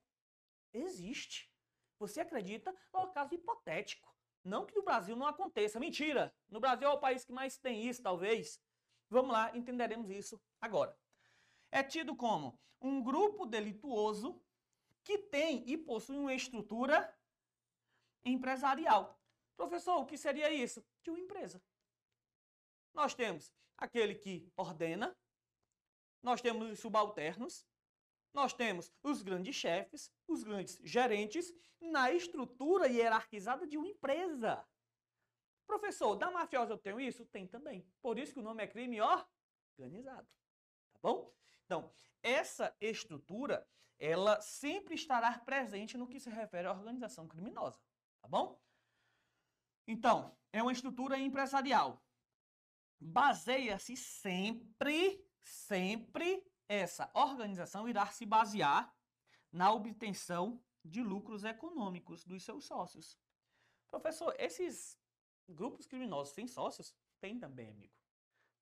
Existe. 0.73 1.51
Você 2.00 2.22
acredita? 2.22 2.76
É 2.94 2.98
um 2.98 3.12
caso 3.12 3.34
hipotético. 3.34 4.14
Não 4.44 4.66
que 4.66 4.76
no 4.76 4.84
Brasil 4.84 5.16
não 5.16 5.28
aconteça. 5.28 5.80
Mentira! 5.80 6.34
No 6.48 6.60
Brasil 6.60 6.88
é 6.88 6.92
o 6.92 7.00
país 7.00 7.26
que 7.26 7.32
mais 7.32 7.58
tem 7.58 7.88
isso, 7.88 8.02
talvez. 8.02 8.62
Vamos 9.10 9.32
lá, 9.32 9.56
entenderemos 9.56 10.10
isso 10.10 10.42
agora. 10.60 10.98
É 11.72 11.84
tido 11.84 12.16
como 12.16 12.60
um 12.82 13.02
grupo 13.02 13.46
delituoso 13.46 14.42
que 15.04 15.18
tem 15.18 15.64
e 15.68 15.78
possui 15.78 16.18
uma 16.18 16.34
estrutura 16.34 17.14
empresarial. 18.24 19.20
Professor, 19.56 19.98
o 19.98 20.06
que 20.06 20.18
seria 20.18 20.52
isso? 20.52 20.86
De 21.02 21.10
uma 21.10 21.20
empresa. 21.20 21.62
Nós 22.94 23.14
temos 23.14 23.54
aquele 23.78 24.16
que 24.16 24.52
ordena, 24.56 25.16
nós 26.22 26.42
temos 26.42 26.70
os 26.70 26.80
subalternos, 26.80 27.66
nós 28.34 28.54
temos 28.54 28.92
os 29.02 29.22
grandes 29.22 29.56
chefes, 29.56 30.12
os 30.28 30.44
grandes 30.44 30.80
gerentes, 30.84 31.54
na 31.80 32.12
estrutura 32.12 32.88
hierarquizada 32.88 33.68
de 33.68 33.78
uma 33.78 33.88
empresa. 33.88 34.66
Professor, 35.66 36.16
da 36.16 36.32
mafiosa 36.32 36.74
eu 36.74 36.78
tenho 36.78 37.00
isso? 37.00 37.26
Tem 37.26 37.48
também. 37.48 37.86
Por 38.02 38.18
isso 38.18 38.34
que 38.34 38.40
o 38.40 38.44
nome 38.44 38.63
é 38.63 38.68
crime 38.68 39.00
organizado. 39.02 40.28
Tá 40.94 41.00
bom? 41.02 41.34
Então, 41.66 41.92
essa 42.24 42.76
estrutura, 42.80 43.68
ela 44.00 44.40
sempre 44.42 44.96
estará 44.96 45.38
presente 45.40 45.98
no 45.98 46.08
que 46.08 46.20
se 46.20 46.30
refere 46.30 46.68
à 46.68 46.72
organização 46.72 47.28
criminosa. 47.28 47.80
Tá 48.22 48.28
bom? 48.28 48.60
Então, 49.86 50.38
é 50.52 50.62
uma 50.62 50.72
estrutura 50.72 51.18
empresarial. 51.18 52.02
Baseia-se 53.00 53.96
sempre, 53.96 55.24
sempre 55.42 56.44
essa 56.67 57.10
organização 57.13 57.88
irá 57.88 58.06
se 58.08 58.25
basear 58.25 58.93
na 59.51 59.71
obtenção 59.71 60.62
de 60.84 61.01
lucros 61.01 61.43
econômicos 61.43 62.23
dos 62.23 62.43
seus 62.43 62.65
sócios. 62.65 63.17
Professor, 63.88 64.36
esses 64.38 64.99
grupos 65.47 65.88
criminosos 65.88 66.34
têm 66.34 66.47
sócios? 66.47 66.95
Tem 67.19 67.39
também, 67.39 67.69
amigo. 67.69 67.93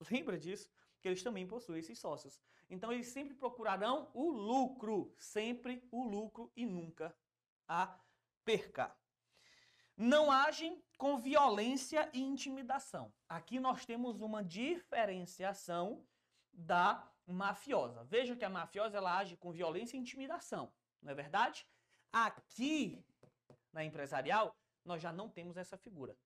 Lembra 0.09 0.37
disso? 0.37 0.69
Que 1.01 1.07
eles 1.07 1.23
também 1.23 1.47
possuem 1.47 1.79
esses 1.79 1.99
sócios. 1.99 2.41
Então, 2.69 2.91
eles 2.91 3.07
sempre 3.07 3.35
procurarão 3.35 4.09
o 4.13 4.29
lucro, 4.29 5.13
sempre 5.17 5.87
o 5.91 6.03
lucro 6.03 6.51
e 6.55 6.65
nunca 6.65 7.15
a 7.67 7.99
perca. 8.43 8.95
Não 9.97 10.31
agem 10.31 10.83
com 10.97 11.17
violência 11.17 12.09
e 12.13 12.21
intimidação. 12.21 13.13
Aqui 13.29 13.59
nós 13.59 13.85
temos 13.85 14.21
uma 14.21 14.43
diferenciação 14.43 16.05
da 16.51 17.11
mafiosa. 17.27 18.03
Veja 18.03 18.35
que 18.35 18.45
a 18.45 18.49
mafiosa 18.49 18.97
ela 18.97 19.17
age 19.17 19.38
com 19.38 19.51
violência 19.51 19.97
e 19.97 19.99
intimidação, 19.99 20.71
não 21.01 21.11
é 21.11 21.15
verdade? 21.15 21.65
Aqui 22.11 23.03
na 23.71 23.83
empresarial 23.83 24.55
nós 24.83 25.01
já 25.01 25.11
não 25.11 25.29
temos 25.29 25.57
essa 25.57 25.77
figura. 25.77 26.17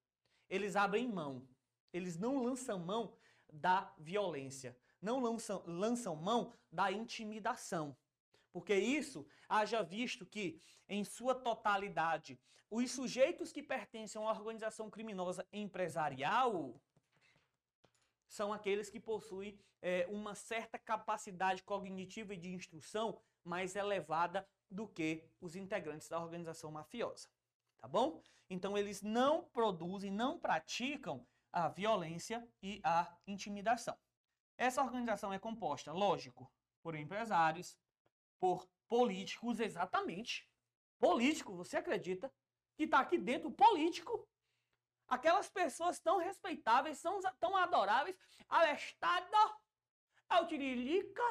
Eles 0.50 0.76
abrem 0.76 1.08
mão, 1.08 1.48
eles 1.94 2.18
não 2.18 2.44
lançam 2.44 2.78
mão 2.80 3.16
da 3.52 3.94
violência, 3.98 4.78
não 5.02 5.20
lançam, 5.20 5.64
lançam 5.66 6.16
mão 6.16 6.54
da 6.72 6.92
intimidação. 6.92 7.96
Porque 8.52 8.76
isso 8.76 9.26
haja 9.48 9.82
visto 9.82 10.26
que, 10.26 10.62
em 10.88 11.04
sua 11.04 11.36
totalidade, 11.36 12.40
os 12.70 12.92
sujeitos 12.92 13.52
que 13.52 13.64
pertencem 13.64 14.20
a 14.20 14.26
uma 14.26 14.32
organização 14.32 14.90
criminosa 14.90 15.48
empresarial 15.52 16.80
são 18.30 18.54
aqueles 18.54 18.90
que 18.90 19.00
possuem 19.00 19.60
é, 19.82 20.08
uma 20.10 20.36
certa 20.36 20.78
capacidade 20.78 21.64
cognitiva 21.64 22.34
e 22.34 22.38
de 22.38 22.54
instrução 22.54 23.20
mais 23.44 23.76
elevada 23.76 24.48
do 24.70 24.88
que 24.88 25.28
os 25.42 25.56
integrantes 25.56 26.08
da 26.08 26.22
organização 26.22 26.72
mafiosa. 26.72 27.28
Tá 27.78 27.88
bom? 27.88 28.22
Então 28.50 28.78
eles 28.78 29.02
não 29.02 29.44
produzem, 29.46 30.12
não 30.12 30.40
praticam 30.40 31.26
a 31.52 31.68
violência 31.68 32.48
e 32.62 32.80
a 32.84 33.18
intimidação. 33.26 33.98
Essa 34.58 34.84
organização 34.84 35.34
é 35.34 35.40
composta, 35.40 35.92
lógico, 35.92 36.52
por 36.84 36.94
empresários, 36.96 37.78
por 38.40 38.70
políticos, 38.88 39.60
exatamente. 39.60 40.48
Político, 41.00 41.56
você 41.56 41.78
acredita 41.78 42.32
que 42.76 42.84
está 42.84 43.00
aqui 43.00 43.18
dentro 43.18 43.50
político 43.52 44.28
Aquelas 45.10 45.50
pessoas 45.50 46.00
tão 46.00 46.18
respeitáveis, 46.18 47.00
são 47.00 47.20
tão 47.40 47.58
adoráveis, 47.58 48.16
Alestada, 48.48 49.58
Altirilica, 50.30 51.24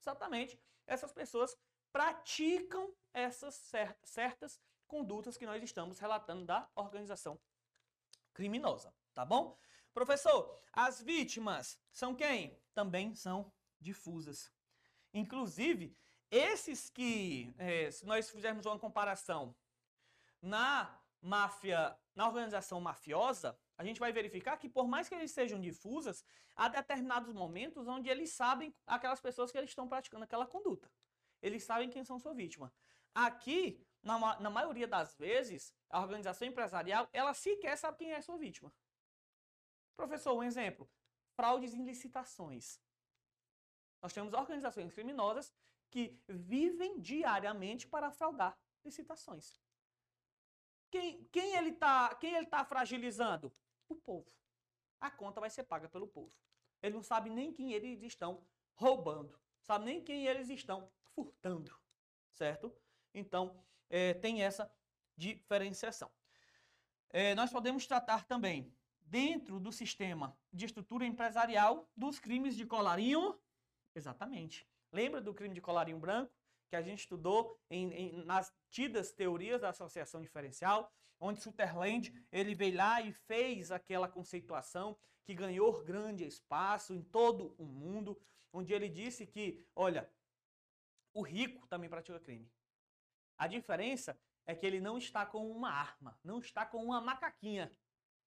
exatamente, 0.00 0.58
essas 0.86 1.12
pessoas 1.12 1.56
praticam 1.92 2.94
essas 3.12 3.70
certas 4.02 4.58
condutas 4.86 5.36
que 5.36 5.46
nós 5.46 5.62
estamos 5.62 5.98
relatando 5.98 6.44
da 6.44 6.68
organização 6.74 7.38
criminosa, 8.32 8.94
tá 9.12 9.24
bom? 9.24 9.58
Professor, 9.92 10.58
as 10.72 11.02
vítimas 11.02 11.78
são 11.92 12.14
quem? 12.14 12.58
Também 12.72 13.14
são 13.14 13.52
difusas. 13.78 14.50
Inclusive, 15.12 15.94
esses 16.30 16.88
que, 16.88 17.54
é, 17.58 17.90
se 17.90 18.06
nós 18.06 18.30
fizermos 18.30 18.64
uma 18.64 18.78
comparação 18.78 19.54
na 20.40 20.98
máfia, 21.22 21.96
na 22.14 22.26
organização 22.26 22.80
mafiosa, 22.80 23.56
a 23.78 23.84
gente 23.84 24.00
vai 24.00 24.12
verificar 24.12 24.56
que 24.56 24.68
por 24.68 24.88
mais 24.88 25.08
que 25.08 25.14
eles 25.14 25.30
sejam 25.30 25.60
difusas, 25.60 26.24
há 26.56 26.68
determinados 26.68 27.32
momentos 27.32 27.86
onde 27.86 28.08
eles 28.08 28.32
sabem 28.32 28.74
aquelas 28.86 29.20
pessoas 29.20 29.50
que 29.52 29.56
eles 29.56 29.70
estão 29.70 29.88
praticando 29.88 30.24
aquela 30.24 30.46
conduta. 30.46 30.90
Eles 31.40 31.62
sabem 31.62 31.88
quem 31.88 32.04
são 32.04 32.18
sua 32.18 32.34
vítima. 32.34 32.72
Aqui, 33.14 33.80
na, 34.02 34.40
na 34.40 34.50
maioria 34.50 34.88
das 34.88 35.16
vezes, 35.16 35.72
a 35.88 36.00
organização 36.00 36.46
empresarial, 36.48 37.08
ela 37.12 37.32
sequer 37.32 37.76
sabe 37.78 37.98
quem 37.98 38.12
é 38.12 38.20
sua 38.20 38.36
vítima. 38.36 38.72
Professor, 39.96 40.34
um 40.34 40.42
exemplo. 40.42 40.90
Fraudes 41.34 41.72
em 41.72 41.84
licitações. 41.84 42.80
Nós 44.02 44.12
temos 44.12 44.34
organizações 44.34 44.92
criminosas 44.92 45.52
que 45.88 46.20
vivem 46.26 47.00
diariamente 47.00 47.86
para 47.86 48.10
fraudar 48.10 48.58
licitações. 48.84 49.61
Quem, 50.92 51.24
quem 51.32 51.56
ele 51.56 51.70
está 51.70 52.14
quem 52.16 52.34
ele 52.34 52.44
tá 52.44 52.62
fragilizando? 52.66 53.50
O 53.88 53.96
povo. 53.96 54.30
A 55.00 55.10
conta 55.10 55.40
vai 55.40 55.48
ser 55.48 55.64
paga 55.64 55.88
pelo 55.88 56.06
povo. 56.06 56.30
Ele 56.82 56.94
não 56.94 57.02
sabe 57.02 57.30
nem 57.30 57.50
quem 57.50 57.72
eles 57.72 58.02
estão 58.02 58.46
roubando. 58.74 59.40
Sabe 59.62 59.86
nem 59.86 60.04
quem 60.04 60.26
eles 60.26 60.50
estão 60.50 60.92
furtando. 61.14 61.74
Certo? 62.30 62.70
Então, 63.14 63.58
é, 63.88 64.12
tem 64.12 64.42
essa 64.42 64.70
diferenciação. 65.16 66.10
É, 67.08 67.34
nós 67.34 67.50
podemos 67.50 67.86
tratar 67.86 68.24
também, 68.26 68.70
dentro 69.00 69.58
do 69.58 69.72
sistema 69.72 70.36
de 70.52 70.66
estrutura 70.66 71.06
empresarial, 71.06 71.90
dos 71.96 72.18
crimes 72.18 72.54
de 72.54 72.66
colarinho. 72.66 73.40
Exatamente. 73.94 74.68
Lembra 74.90 75.22
do 75.22 75.32
crime 75.32 75.54
de 75.54 75.60
colarinho 75.60 75.98
branco? 75.98 76.32
Que 76.72 76.76
a 76.76 76.80
gente 76.80 77.00
estudou 77.00 77.60
em, 77.68 77.92
em, 77.92 78.24
nas 78.24 78.50
tidas 78.70 79.12
teorias 79.12 79.60
da 79.60 79.68
associação 79.68 80.22
diferencial, 80.22 80.90
onde 81.20 81.42
Sutherland 81.42 82.10
ele 82.32 82.54
veio 82.54 82.78
lá 82.78 83.02
e 83.02 83.12
fez 83.12 83.70
aquela 83.70 84.08
conceituação 84.08 84.98
que 85.22 85.34
ganhou 85.34 85.84
grande 85.84 86.24
espaço 86.24 86.94
em 86.94 87.02
todo 87.02 87.54
o 87.58 87.66
mundo, 87.66 88.18
onde 88.50 88.72
ele 88.72 88.88
disse 88.88 89.26
que, 89.26 89.62
olha, 89.76 90.10
o 91.12 91.20
rico 91.20 91.66
também 91.66 91.90
pratica 91.90 92.18
crime. 92.18 92.50
A 93.36 93.46
diferença 93.46 94.18
é 94.46 94.54
que 94.54 94.64
ele 94.64 94.80
não 94.80 94.96
está 94.96 95.26
com 95.26 95.46
uma 95.50 95.70
arma, 95.70 96.18
não 96.24 96.38
está 96.38 96.64
com 96.64 96.82
uma 96.82 97.02
macaquinha, 97.02 97.70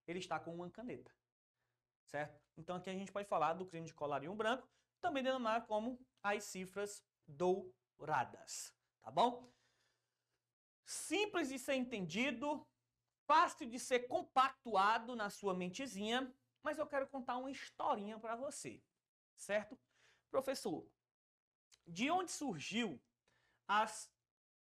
ele 0.06 0.20
está 0.20 0.40
com 0.40 0.54
uma 0.54 0.70
caneta. 0.70 1.12
Certo? 2.06 2.40
Então 2.56 2.76
aqui 2.76 2.92
a 2.92 2.94
gente 2.94 3.12
pode 3.12 3.28
falar 3.28 3.54
do 3.54 3.66
crime 3.66 3.88
de 3.88 3.94
colarinho 3.96 4.36
branco, 4.36 4.70
também 5.02 5.24
denominado 5.24 5.66
como 5.66 6.00
as 6.22 6.44
cifras 6.44 7.04
do 7.28 7.74
douradas, 7.98 8.74
tá 9.02 9.12
bom? 9.12 9.52
Simples 10.86 11.50
de 11.50 11.58
ser 11.58 11.76
entendido, 11.76 12.68
fácil 13.26 13.68
de 13.68 13.80
ser 13.80 14.08
compactuado 14.08 15.16
na 15.16 15.30
sua 15.30 15.54
mentezinha, 15.54 16.34
mas 16.62 16.78
eu 16.78 16.88
quero 16.88 17.08
contar 17.08 17.38
uma 17.38 17.52
historinha 17.52 18.20
para 18.20 18.36
você, 18.36 18.84
certo? 19.36 19.78
Professor, 20.30 20.88
de 21.88 22.10
onde 22.10 22.32
surgiu 22.32 23.02
as 23.68 24.12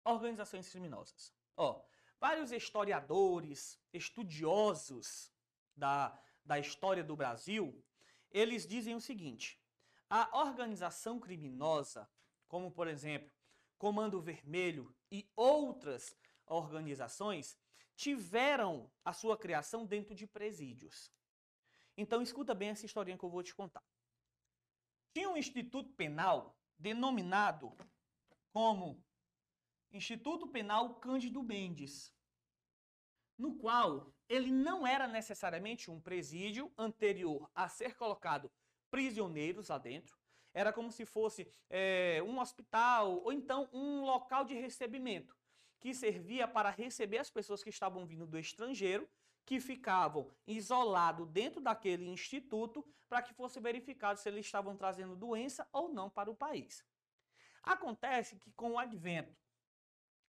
organizações 0.04 0.70
criminosas? 0.70 1.34
Ó, 1.56 1.84
vários 2.20 2.52
historiadores, 2.52 3.80
estudiosos 3.94 5.32
da, 5.76 6.18
da 6.44 6.60
história 6.60 7.04
do 7.04 7.16
Brasil, 7.16 7.84
eles 8.32 8.68
dizem 8.68 8.96
o 8.96 9.02
seguinte: 9.02 9.62
a 10.10 10.40
organização 10.40 11.20
criminosa, 11.20 12.10
como 12.50 12.70
por 12.70 12.88
exemplo 12.88 13.32
Comando 13.78 14.22
Vermelho 14.22 14.94
e 15.10 15.26
outras 15.38 16.14
organizações, 16.46 17.58
tiveram 17.96 18.92
a 19.06 19.14
sua 19.14 19.38
criação 19.38 19.86
dentro 19.86 20.14
de 20.14 20.28
presídios. 20.28 21.10
Então 21.96 22.22
escuta 22.22 22.54
bem 22.54 22.70
essa 22.70 22.86
historinha 22.86 23.18
que 23.18 23.24
eu 23.24 23.30
vou 23.30 23.42
te 23.42 23.56
contar. 23.56 23.84
Tinha 25.14 25.30
um 25.30 25.38
instituto 25.38 25.94
penal 25.94 26.58
denominado 26.78 27.74
como 28.52 29.02
Instituto 29.92 30.48
Penal 30.48 30.96
Cândido 31.00 31.42
Mendes, 31.42 32.14
no 33.38 33.56
qual 33.56 34.14
ele 34.28 34.52
não 34.52 34.86
era 34.86 35.08
necessariamente 35.08 35.90
um 35.90 36.00
presídio 36.00 36.72
anterior 36.78 37.50
a 37.56 37.68
ser 37.70 37.96
colocado 37.96 38.52
prisioneiros 38.92 39.70
lá 39.70 39.78
dentro, 39.78 40.19
era 40.54 40.74
como 40.74 40.92
se 40.92 41.06
fosse 41.06 41.48
é, 41.70 42.22
um 42.26 42.40
hospital 42.40 43.22
ou 43.24 43.32
então 43.32 43.70
um 43.72 44.02
local 44.02 44.44
de 44.44 44.54
recebimento 44.54 45.36
que 45.80 45.94
servia 45.94 46.48
para 46.48 46.70
receber 46.70 47.20
as 47.20 47.30
pessoas 47.30 47.64
que 47.64 47.70
estavam 47.70 48.06
vindo 48.06 48.28
do 48.28 48.38
estrangeiro, 48.38 49.10
que 49.46 49.60
ficavam 49.60 50.30
isolados 50.46 51.28
dentro 51.30 51.62
daquele 51.62 52.08
instituto 52.10 52.86
para 53.08 53.22
que 53.22 53.34
fosse 53.34 53.60
verificado 53.60 54.20
se 54.20 54.28
eles 54.28 54.46
estavam 54.46 54.76
trazendo 54.76 55.16
doença 55.16 55.68
ou 55.72 55.90
não 55.90 56.10
para 56.10 56.30
o 56.30 56.36
país. 56.36 56.86
Acontece 57.64 58.38
que 58.38 58.52
com 58.52 58.72
o 58.72 58.80
advento 58.80 59.36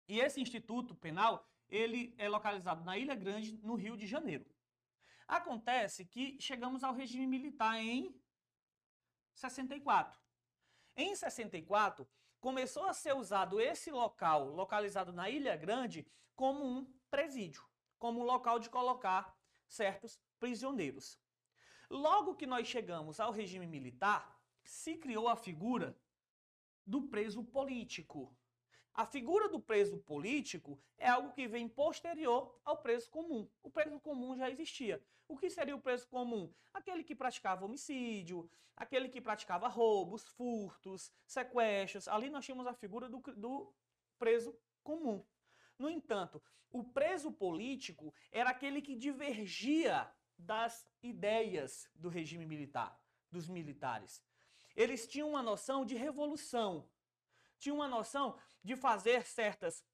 e 0.08 0.20
esse 0.20 0.40
instituto 0.40 0.94
penal, 0.94 1.46
ele 1.68 2.14
é 2.16 2.28
localizado 2.28 2.82
na 2.82 2.96
Ilha 2.96 3.14
Grande, 3.14 3.58
no 3.62 3.74
Rio 3.74 3.96
de 3.96 4.06
Janeiro. 4.06 4.46
Acontece 5.26 6.06
que 6.06 6.40
chegamos 6.40 6.82
ao 6.82 6.94
regime 6.94 7.26
militar 7.26 7.78
em 7.78 8.18
64. 9.38 10.18
Em 10.96 11.14
64, 11.14 12.08
começou 12.40 12.84
a 12.86 12.92
ser 12.92 13.14
usado 13.14 13.60
esse 13.60 13.90
local, 13.90 14.48
localizado 14.48 15.12
na 15.12 15.30
Ilha 15.30 15.56
Grande, 15.56 16.06
como 16.34 16.64
um 16.64 16.84
presídio, 17.10 17.64
como 17.98 18.20
um 18.20 18.24
local 18.24 18.58
de 18.58 18.68
colocar 18.68 19.36
certos 19.68 20.20
prisioneiros. 20.38 21.20
Logo 21.88 22.34
que 22.34 22.46
nós 22.46 22.66
chegamos 22.66 23.20
ao 23.20 23.32
regime 23.32 23.66
militar, 23.66 24.38
se 24.62 24.96
criou 24.96 25.28
a 25.28 25.36
figura 25.36 25.98
do 26.86 27.02
preso 27.08 27.42
político. 27.44 28.36
A 28.98 29.06
figura 29.06 29.48
do 29.48 29.60
preso 29.60 29.96
político 29.98 30.76
é 30.98 31.08
algo 31.08 31.30
que 31.30 31.46
vem 31.46 31.68
posterior 31.68 32.52
ao 32.64 32.78
preso 32.78 33.08
comum. 33.08 33.48
O 33.62 33.70
preso 33.70 34.00
comum 34.00 34.36
já 34.36 34.50
existia. 34.50 35.00
O 35.28 35.36
que 35.38 35.48
seria 35.48 35.76
o 35.76 35.80
preso 35.80 36.08
comum? 36.08 36.52
Aquele 36.74 37.04
que 37.04 37.14
praticava 37.14 37.64
homicídio, 37.64 38.50
aquele 38.76 39.08
que 39.08 39.20
praticava 39.20 39.68
roubos, 39.68 40.26
furtos, 40.26 41.12
sequestros. 41.24 42.08
Ali 42.08 42.28
nós 42.28 42.44
tínhamos 42.44 42.66
a 42.66 42.74
figura 42.74 43.08
do, 43.08 43.20
do 43.36 43.72
preso 44.18 44.52
comum. 44.82 45.24
No 45.78 45.88
entanto, 45.88 46.42
o 46.68 46.82
preso 46.82 47.30
político 47.30 48.12
era 48.32 48.50
aquele 48.50 48.82
que 48.82 48.96
divergia 48.96 50.12
das 50.36 50.84
ideias 51.00 51.88
do 51.94 52.08
regime 52.08 52.44
militar, 52.44 53.00
dos 53.30 53.48
militares. 53.48 54.20
Eles 54.74 55.06
tinham 55.06 55.28
uma 55.30 55.42
noção 55.42 55.84
de 55.84 55.94
revolução, 55.94 56.90
tinham 57.58 57.76
uma 57.76 57.88
noção 57.88 58.38
de 58.62 58.76
fazer 58.76 59.24
certas 59.26 59.84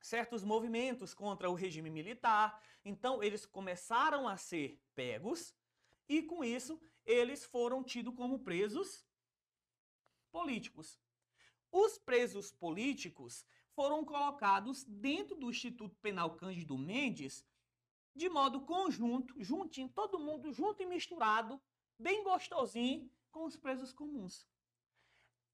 certos 0.00 0.44
movimentos 0.44 1.12
contra 1.12 1.50
o 1.50 1.54
regime 1.54 1.90
militar. 1.90 2.62
Então, 2.84 3.22
eles 3.22 3.44
começaram 3.44 4.28
a 4.28 4.36
ser 4.36 4.80
pegos 4.94 5.54
e, 6.08 6.22
com 6.22 6.44
isso, 6.44 6.80
eles 7.04 7.44
foram 7.44 7.82
tidos 7.82 8.14
como 8.14 8.38
presos 8.38 9.04
políticos. 10.30 11.00
Os 11.72 11.98
presos 11.98 12.52
políticos 12.52 13.44
foram 13.74 14.04
colocados 14.04 14.84
dentro 14.84 15.36
do 15.36 15.50
Instituto 15.50 15.96
Penal 15.96 16.36
Cândido 16.36 16.78
Mendes 16.78 17.44
de 18.14 18.30
modo 18.30 18.62
conjunto, 18.62 19.34
juntinho, 19.38 19.90
todo 19.90 20.18
mundo 20.18 20.50
junto 20.50 20.82
e 20.82 20.86
misturado, 20.86 21.60
bem 21.98 22.24
gostosinho 22.24 23.10
com 23.30 23.44
os 23.44 23.56
presos 23.56 23.92
comuns. 23.92 24.48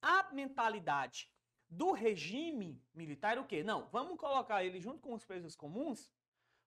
A 0.02 0.28
mentalidade 0.32 1.30
do 1.70 1.92
regime 1.92 2.84
militar 2.92 3.38
o 3.38 3.46
quê? 3.46 3.62
Não, 3.62 3.88
vamos 3.90 4.18
colocar 4.18 4.62
ele 4.62 4.80
junto 4.80 5.00
com 5.00 5.14
os 5.14 5.24
presos 5.24 5.56
comuns, 5.56 6.10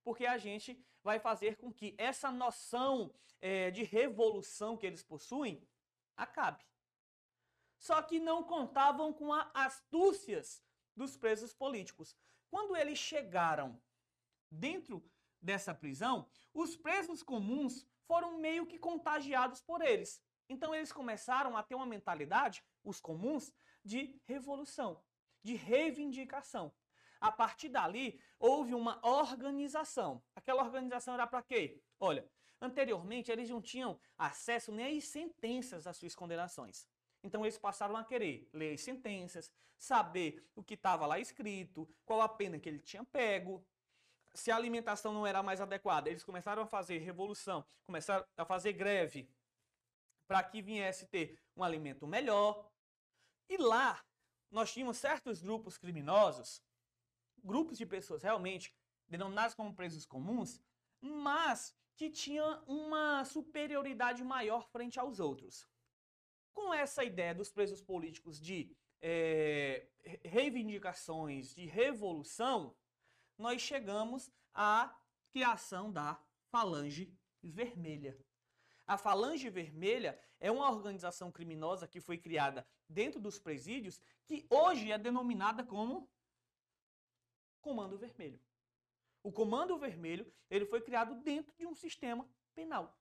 porque 0.04 0.26
a 0.26 0.38
gente 0.38 0.84
vai 1.04 1.20
fazer 1.20 1.58
com 1.58 1.72
que 1.72 1.94
essa 1.98 2.32
noção 2.32 3.14
é, 3.40 3.70
de 3.70 3.84
revolução 3.84 4.76
que 4.76 4.88
eles 4.88 5.04
possuem 5.04 5.62
acabe. 6.18 6.66
Só 7.78 8.02
que 8.02 8.20
não 8.20 8.42
contavam 8.44 9.14
com 9.14 9.32
as 9.32 9.48
astúcias 9.54 10.64
dos 10.96 11.16
presos 11.16 11.54
políticos. 11.54 12.16
Quando 12.50 12.76
eles 12.76 12.98
chegaram 12.98 13.80
dentro 14.50 15.08
dessa 15.42 15.74
prisão, 15.74 16.28
os 16.54 16.76
presos 16.76 17.22
comuns 17.22 17.86
foram 18.08 18.40
meio 18.40 18.66
que 18.66 18.80
contagiados 18.80 19.62
por 19.62 19.82
eles. 19.82 20.24
Então 20.48 20.74
eles 20.74 20.92
começaram 20.92 21.58
a 21.58 21.64
ter 21.64 21.76
uma 21.76 21.86
mentalidade, 21.86 22.64
os 22.86 23.02
comuns, 23.02 23.54
de 23.84 24.20
revolução, 24.26 25.04
de 25.44 25.56
reivindicação. 25.56 26.74
A 27.20 27.32
partir 27.32 27.70
dali, 27.70 28.20
houve 28.40 28.74
uma 28.74 29.00
organização. 29.06 30.24
Aquela 30.36 30.64
organização 30.64 31.14
era 31.14 31.28
para 31.28 31.44
quê? 31.44 31.82
Olha, 32.00 32.30
anteriormente 32.62 33.32
eles 33.32 33.50
não 33.50 33.62
tinham 33.62 34.00
acesso 34.18 34.72
nem 34.72 34.98
às 34.98 35.06
sentenças 35.06 35.84
das 35.84 35.98
suas 35.98 36.16
condenações. 36.16 36.88
Então 37.24 37.44
eles 37.44 37.58
passaram 37.58 37.98
a 37.98 38.04
querer 38.04 38.48
ler 38.54 38.74
as 38.74 38.82
sentenças, 38.82 39.52
saber 39.78 40.48
o 40.56 40.64
que 40.64 40.76
estava 40.76 41.06
lá 41.06 41.20
escrito, 41.20 41.90
qual 42.06 42.22
a 42.22 42.30
pena 42.30 42.60
que 42.60 42.70
ele 42.70 42.80
tinha 42.80 43.04
pego. 43.04 43.66
Se 44.34 44.52
a 44.52 44.56
alimentação 44.56 45.14
não 45.14 45.26
era 45.26 45.42
mais 45.42 45.62
adequada, 45.62 46.10
eles 46.10 46.24
começaram 46.24 46.64
a 46.64 46.68
fazer 46.68 47.00
revolução, 47.00 47.66
começaram 47.86 48.26
a 48.38 48.46
fazer 48.46 48.74
greve 48.74 49.30
para 50.28 50.44
que 50.44 50.62
viesse 50.62 51.08
ter 51.08 51.40
um 51.56 51.64
alimento 51.64 52.06
melhor. 52.06 52.70
E 53.50 53.58
lá 53.58 54.04
nós 54.50 54.72
tínhamos 54.72 54.98
certos 54.98 55.42
grupos 55.42 55.78
criminosos, 55.78 56.62
grupos 57.44 57.78
de 57.78 57.86
pessoas 57.86 58.24
realmente 58.24 58.74
denominadas 59.08 59.54
como 59.54 59.76
presos 59.76 60.06
comuns, 60.06 60.62
mas 61.02 61.76
que 61.96 62.10
tinham 62.10 62.64
uma 62.66 63.24
superioridade 63.26 64.24
maior 64.24 64.68
frente 64.70 65.00
aos 65.00 65.20
outros. 65.20 65.68
Com 66.54 66.74
essa 66.74 67.04
ideia 67.04 67.36
dos 67.36 67.52
presos 67.52 67.82
políticos 67.82 68.40
de 68.40 68.76
é, 69.02 69.88
reivindicações, 70.24 71.54
de 71.54 71.66
revolução, 71.66 72.76
nós 73.38 73.62
chegamos 73.62 74.32
à 74.54 74.98
criação 75.32 75.92
da 75.92 76.20
Falange 76.50 77.14
Vermelha. 77.44 78.18
A 78.88 78.98
Falange 78.98 79.50
Vermelha 79.50 80.20
é 80.40 80.52
uma 80.52 80.70
organização 80.70 81.32
criminosa 81.32 81.88
que 81.88 82.00
foi 82.00 82.18
criada 82.18 82.68
dentro 82.88 83.20
dos 83.20 83.40
presídios, 83.40 84.00
que 84.26 84.46
hoje 84.50 84.92
é 84.92 84.98
denominada 84.98 85.64
como 85.64 86.10
Comando 87.62 87.98
Vermelho. 87.98 88.40
O 89.24 89.32
Comando 89.32 89.76
Vermelho 89.78 90.32
ele 90.52 90.66
foi 90.66 90.82
criado 90.82 91.16
dentro 91.16 91.52
de 91.58 91.66
um 91.66 91.74
sistema 91.74 92.30
penal, 92.54 92.96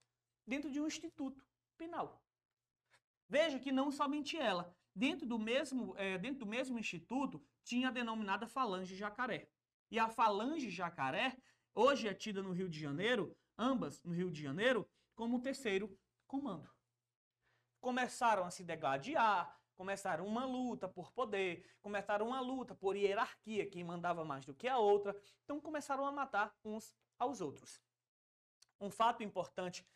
dentro 0.46 0.70
de 0.70 0.80
um 0.80 0.86
instituto 0.86 1.44
penal. 1.76 2.24
Veja 3.28 3.58
que 3.58 3.70
não 3.70 3.92
somente 3.92 4.38
ela, 4.38 4.74
dentro 4.94 5.26
do 5.26 5.38
mesmo, 5.38 5.94
é, 5.98 6.16
dentro 6.16 6.40
do 6.40 6.46
mesmo 6.46 6.78
instituto, 6.78 7.44
tinha 7.62 7.88
a 7.88 7.90
denominada 7.90 8.46
Falange 8.46 8.96
Jacaré. 8.96 9.50
E 9.90 9.98
a 9.98 10.08
Falange 10.08 10.70
Jacaré, 10.70 11.36
hoje 11.74 12.08
é 12.08 12.14
tida 12.14 12.42
no 12.42 12.52
Rio 12.52 12.70
de 12.70 12.80
Janeiro, 12.80 13.36
ambas 13.58 14.02
no 14.02 14.14
Rio 14.14 14.30
de 14.30 14.42
Janeiro, 14.42 14.88
como 15.14 15.40
terceiro 15.40 15.98
comando. 16.26 16.70
Começaram 17.80 18.44
a 18.44 18.50
se 18.50 18.64
degladiar, 18.64 19.60
começaram 19.76 20.26
uma 20.26 20.44
luta 20.44 20.88
por 20.88 21.12
poder, 21.12 21.66
começaram 21.82 22.28
uma 22.28 22.40
luta 22.40 22.74
por 22.74 22.96
hierarquia, 22.96 23.68
quem 23.68 23.84
mandava 23.84 24.24
mais 24.24 24.44
do 24.44 24.54
que 24.54 24.68
a 24.68 24.78
outra, 24.78 25.16
então 25.44 25.60
começaram 25.60 26.06
a 26.06 26.12
matar 26.12 26.56
uns 26.64 26.96
aos 27.18 27.40
outros. 27.40 27.80
Um 28.80 28.90
fato 28.90 29.22
importante 29.22 29.86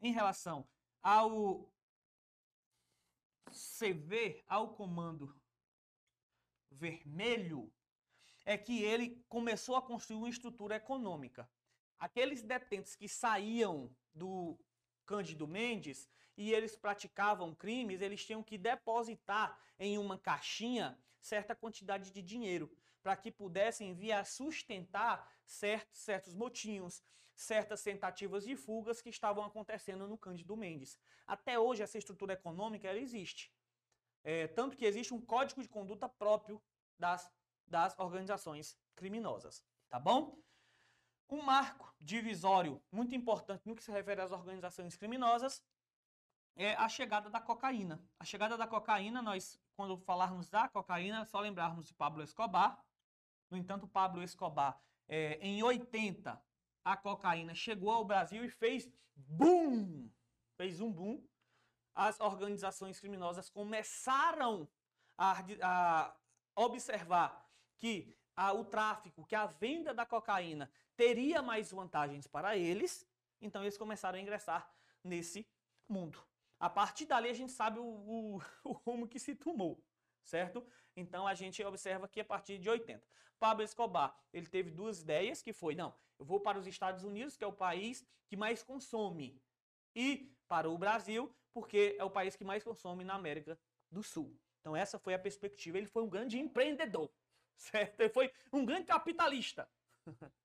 em 0.00 0.12
relação 0.12 0.68
ao 1.02 1.72
CV, 3.50 4.42
ao 4.48 4.74
comando 4.74 5.34
vermelho, 6.70 7.72
é 8.44 8.58
que 8.58 8.82
ele 8.82 9.24
começou 9.28 9.76
a 9.76 9.82
construir 9.82 10.18
uma 10.18 10.28
estrutura 10.28 10.76
econômica. 10.76 11.48
Aqueles 11.98 12.42
detentos 12.42 12.94
que 12.94 13.08
saíam 13.08 13.94
do 14.14 14.58
Cândido 15.06 15.46
Mendes 15.46 16.08
e 16.36 16.52
eles 16.52 16.76
praticavam 16.76 17.54
crimes, 17.54 18.00
eles 18.00 18.24
tinham 18.24 18.42
que 18.42 18.58
depositar 18.58 19.58
em 19.78 19.98
uma 19.98 20.18
caixinha 20.18 20.98
certa 21.20 21.54
quantidade 21.54 22.10
de 22.10 22.22
dinheiro 22.22 22.70
para 23.02 23.16
que 23.16 23.30
pudessem 23.30 23.94
vir 23.94 24.12
a 24.12 24.24
sustentar 24.24 25.30
certos, 25.44 26.00
certos 26.00 26.34
motinhos, 26.34 27.02
certas 27.34 27.82
tentativas 27.82 28.44
de 28.44 28.56
fugas 28.56 29.02
que 29.02 29.10
estavam 29.10 29.44
acontecendo 29.44 30.06
no 30.06 30.16
Cândido 30.16 30.56
Mendes. 30.56 30.98
Até 31.26 31.58
hoje 31.58 31.82
essa 31.82 31.98
estrutura 31.98 32.34
econômica 32.34 32.88
ela 32.88 32.98
existe. 32.98 33.52
É, 34.22 34.46
tanto 34.48 34.76
que 34.76 34.86
existe 34.86 35.12
um 35.12 35.20
código 35.20 35.62
de 35.62 35.68
conduta 35.68 36.08
próprio 36.08 36.62
das, 36.98 37.30
das 37.66 37.98
organizações 37.98 38.76
criminosas. 38.94 39.62
Tá 39.88 40.00
bom? 40.00 40.42
Um 41.28 41.42
marco 41.42 41.94
divisório 42.00 42.82
muito 42.92 43.14
importante 43.14 43.66
no 43.66 43.74
que 43.74 43.82
se 43.82 43.90
refere 43.90 44.20
às 44.20 44.30
organizações 44.30 44.96
criminosas 44.96 45.62
é 46.56 46.74
a 46.74 46.88
chegada 46.88 47.28
da 47.30 47.40
cocaína. 47.40 48.00
A 48.18 48.24
chegada 48.24 48.56
da 48.56 48.66
cocaína, 48.66 49.20
nós, 49.20 49.60
quando 49.74 49.98
falarmos 49.98 50.48
da 50.48 50.68
cocaína, 50.68 51.24
só 51.24 51.40
lembrarmos 51.40 51.86
de 51.86 51.94
Pablo 51.94 52.22
Escobar. 52.22 52.82
No 53.50 53.56
entanto, 53.56 53.88
Pablo 53.88 54.22
Escobar, 54.22 54.80
é, 55.08 55.38
em 55.40 55.62
80, 55.62 56.40
a 56.84 56.96
cocaína 56.96 57.54
chegou 57.54 57.90
ao 57.90 58.04
Brasil 58.04 58.44
e 58.44 58.48
fez 58.48 58.88
boom! 59.16 60.10
Fez 60.56 60.80
um 60.80 60.92
boom. 60.92 61.26
As 61.94 62.20
organizações 62.20 63.00
criminosas 63.00 63.50
começaram 63.50 64.68
a, 65.16 65.42
a 65.62 66.16
observar 66.54 67.48
que 67.76 68.16
a, 68.36 68.52
o 68.52 68.64
tráfico, 68.64 69.24
que 69.24 69.34
a 69.34 69.46
venda 69.46 69.92
da 69.94 70.04
cocaína 70.04 70.70
teria 70.96 71.42
mais 71.42 71.70
vantagens 71.70 72.26
para 72.26 72.56
eles, 72.56 73.06
então 73.40 73.62
eles 73.62 73.76
começaram 73.76 74.18
a 74.18 74.22
ingressar 74.22 74.70
nesse 75.02 75.46
mundo. 75.88 76.18
A 76.58 76.70
partir 76.70 77.06
dali 77.06 77.28
a 77.28 77.34
gente 77.34 77.52
sabe 77.52 77.78
o, 77.78 77.84
o, 77.84 78.40
o 78.64 78.72
rumo 78.72 79.08
que 79.08 79.18
se 79.18 79.34
tomou, 79.34 79.82
certo? 80.22 80.66
Então 80.96 81.26
a 81.26 81.34
gente 81.34 81.62
observa 81.64 82.08
que 82.08 82.20
a 82.20 82.24
partir 82.24 82.58
de 82.58 82.68
80. 82.68 83.06
Pablo 83.38 83.64
Escobar, 83.64 84.16
ele 84.32 84.46
teve 84.46 84.70
duas 84.70 85.00
ideias, 85.00 85.42
que 85.42 85.52
foi, 85.52 85.74
não, 85.74 85.94
eu 86.18 86.24
vou 86.24 86.40
para 86.40 86.58
os 86.58 86.66
Estados 86.66 87.04
Unidos, 87.04 87.36
que 87.36 87.44
é 87.44 87.46
o 87.46 87.52
país 87.52 88.06
que 88.26 88.36
mais 88.36 88.62
consome, 88.62 89.42
e 89.94 90.32
para 90.48 90.68
o 90.68 90.78
Brasil, 90.78 91.34
porque 91.52 91.96
é 91.98 92.04
o 92.04 92.10
país 92.10 92.36
que 92.36 92.44
mais 92.44 92.62
consome 92.62 93.04
na 93.04 93.14
América 93.14 93.58
do 93.90 94.02
Sul. 94.02 94.36
Então 94.60 94.74
essa 94.74 94.98
foi 94.98 95.14
a 95.14 95.18
perspectiva. 95.18 95.78
Ele 95.78 95.86
foi 95.86 96.02
um 96.02 96.08
grande 96.08 96.38
empreendedor, 96.38 97.12
certo? 97.56 98.00
Ele 98.00 98.08
foi 98.08 98.32
um 98.52 98.64
grande 98.64 98.86
capitalista. 98.86 99.68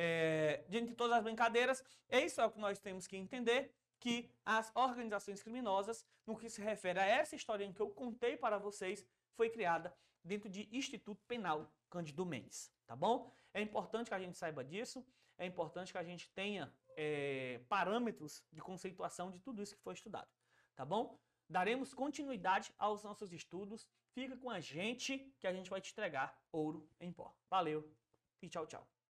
é, 0.00 0.64
diante 0.68 0.90
de 0.90 0.94
todas 0.94 1.16
as 1.16 1.24
brincadeiras, 1.24 1.82
é 2.08 2.24
isso 2.24 2.40
é 2.40 2.46
o 2.46 2.50
que 2.52 2.60
nós 2.60 2.78
temos 2.78 3.08
que 3.08 3.16
entender 3.16 3.74
que 3.98 4.30
as 4.44 4.70
organizações 4.76 5.42
criminosas, 5.42 6.06
no 6.24 6.36
que 6.36 6.48
se 6.48 6.62
refere 6.62 7.00
a 7.00 7.04
essa 7.04 7.34
historinha 7.34 7.72
que 7.72 7.82
eu 7.82 7.90
contei 7.90 8.36
para 8.36 8.58
vocês, 8.58 9.04
foi 9.34 9.50
criada 9.50 9.92
dentro 10.22 10.48
de 10.48 10.68
Instituto 10.70 11.20
Penal 11.26 11.68
Cândido 11.90 12.24
Mendes, 12.24 12.72
tá 12.86 12.94
bom? 12.94 13.28
É 13.52 13.60
importante 13.60 14.06
que 14.08 14.14
a 14.14 14.20
gente 14.20 14.38
saiba 14.38 14.62
disso, 14.62 15.04
é 15.36 15.44
importante 15.44 15.90
que 15.90 15.98
a 15.98 16.04
gente 16.04 16.30
tenha 16.30 16.72
é, 16.96 17.60
parâmetros 17.68 18.44
de 18.52 18.60
conceituação 18.60 19.32
de 19.32 19.40
tudo 19.40 19.60
isso 19.60 19.74
que 19.74 19.82
foi 19.82 19.94
estudado, 19.94 20.28
tá 20.76 20.84
bom? 20.84 21.18
Daremos 21.48 21.92
continuidade 21.92 22.72
aos 22.78 23.02
nossos 23.02 23.32
estudos. 23.32 23.88
Fica 24.12 24.36
com 24.36 24.50
a 24.50 24.60
gente 24.60 25.34
que 25.40 25.46
a 25.46 25.52
gente 25.52 25.70
vai 25.70 25.80
te 25.80 25.90
entregar 25.90 26.38
ouro 26.52 26.88
em 27.00 27.10
pó. 27.10 27.34
Valeu 27.48 27.90
e 28.42 28.48
tchau, 28.48 28.66
tchau. 28.66 28.97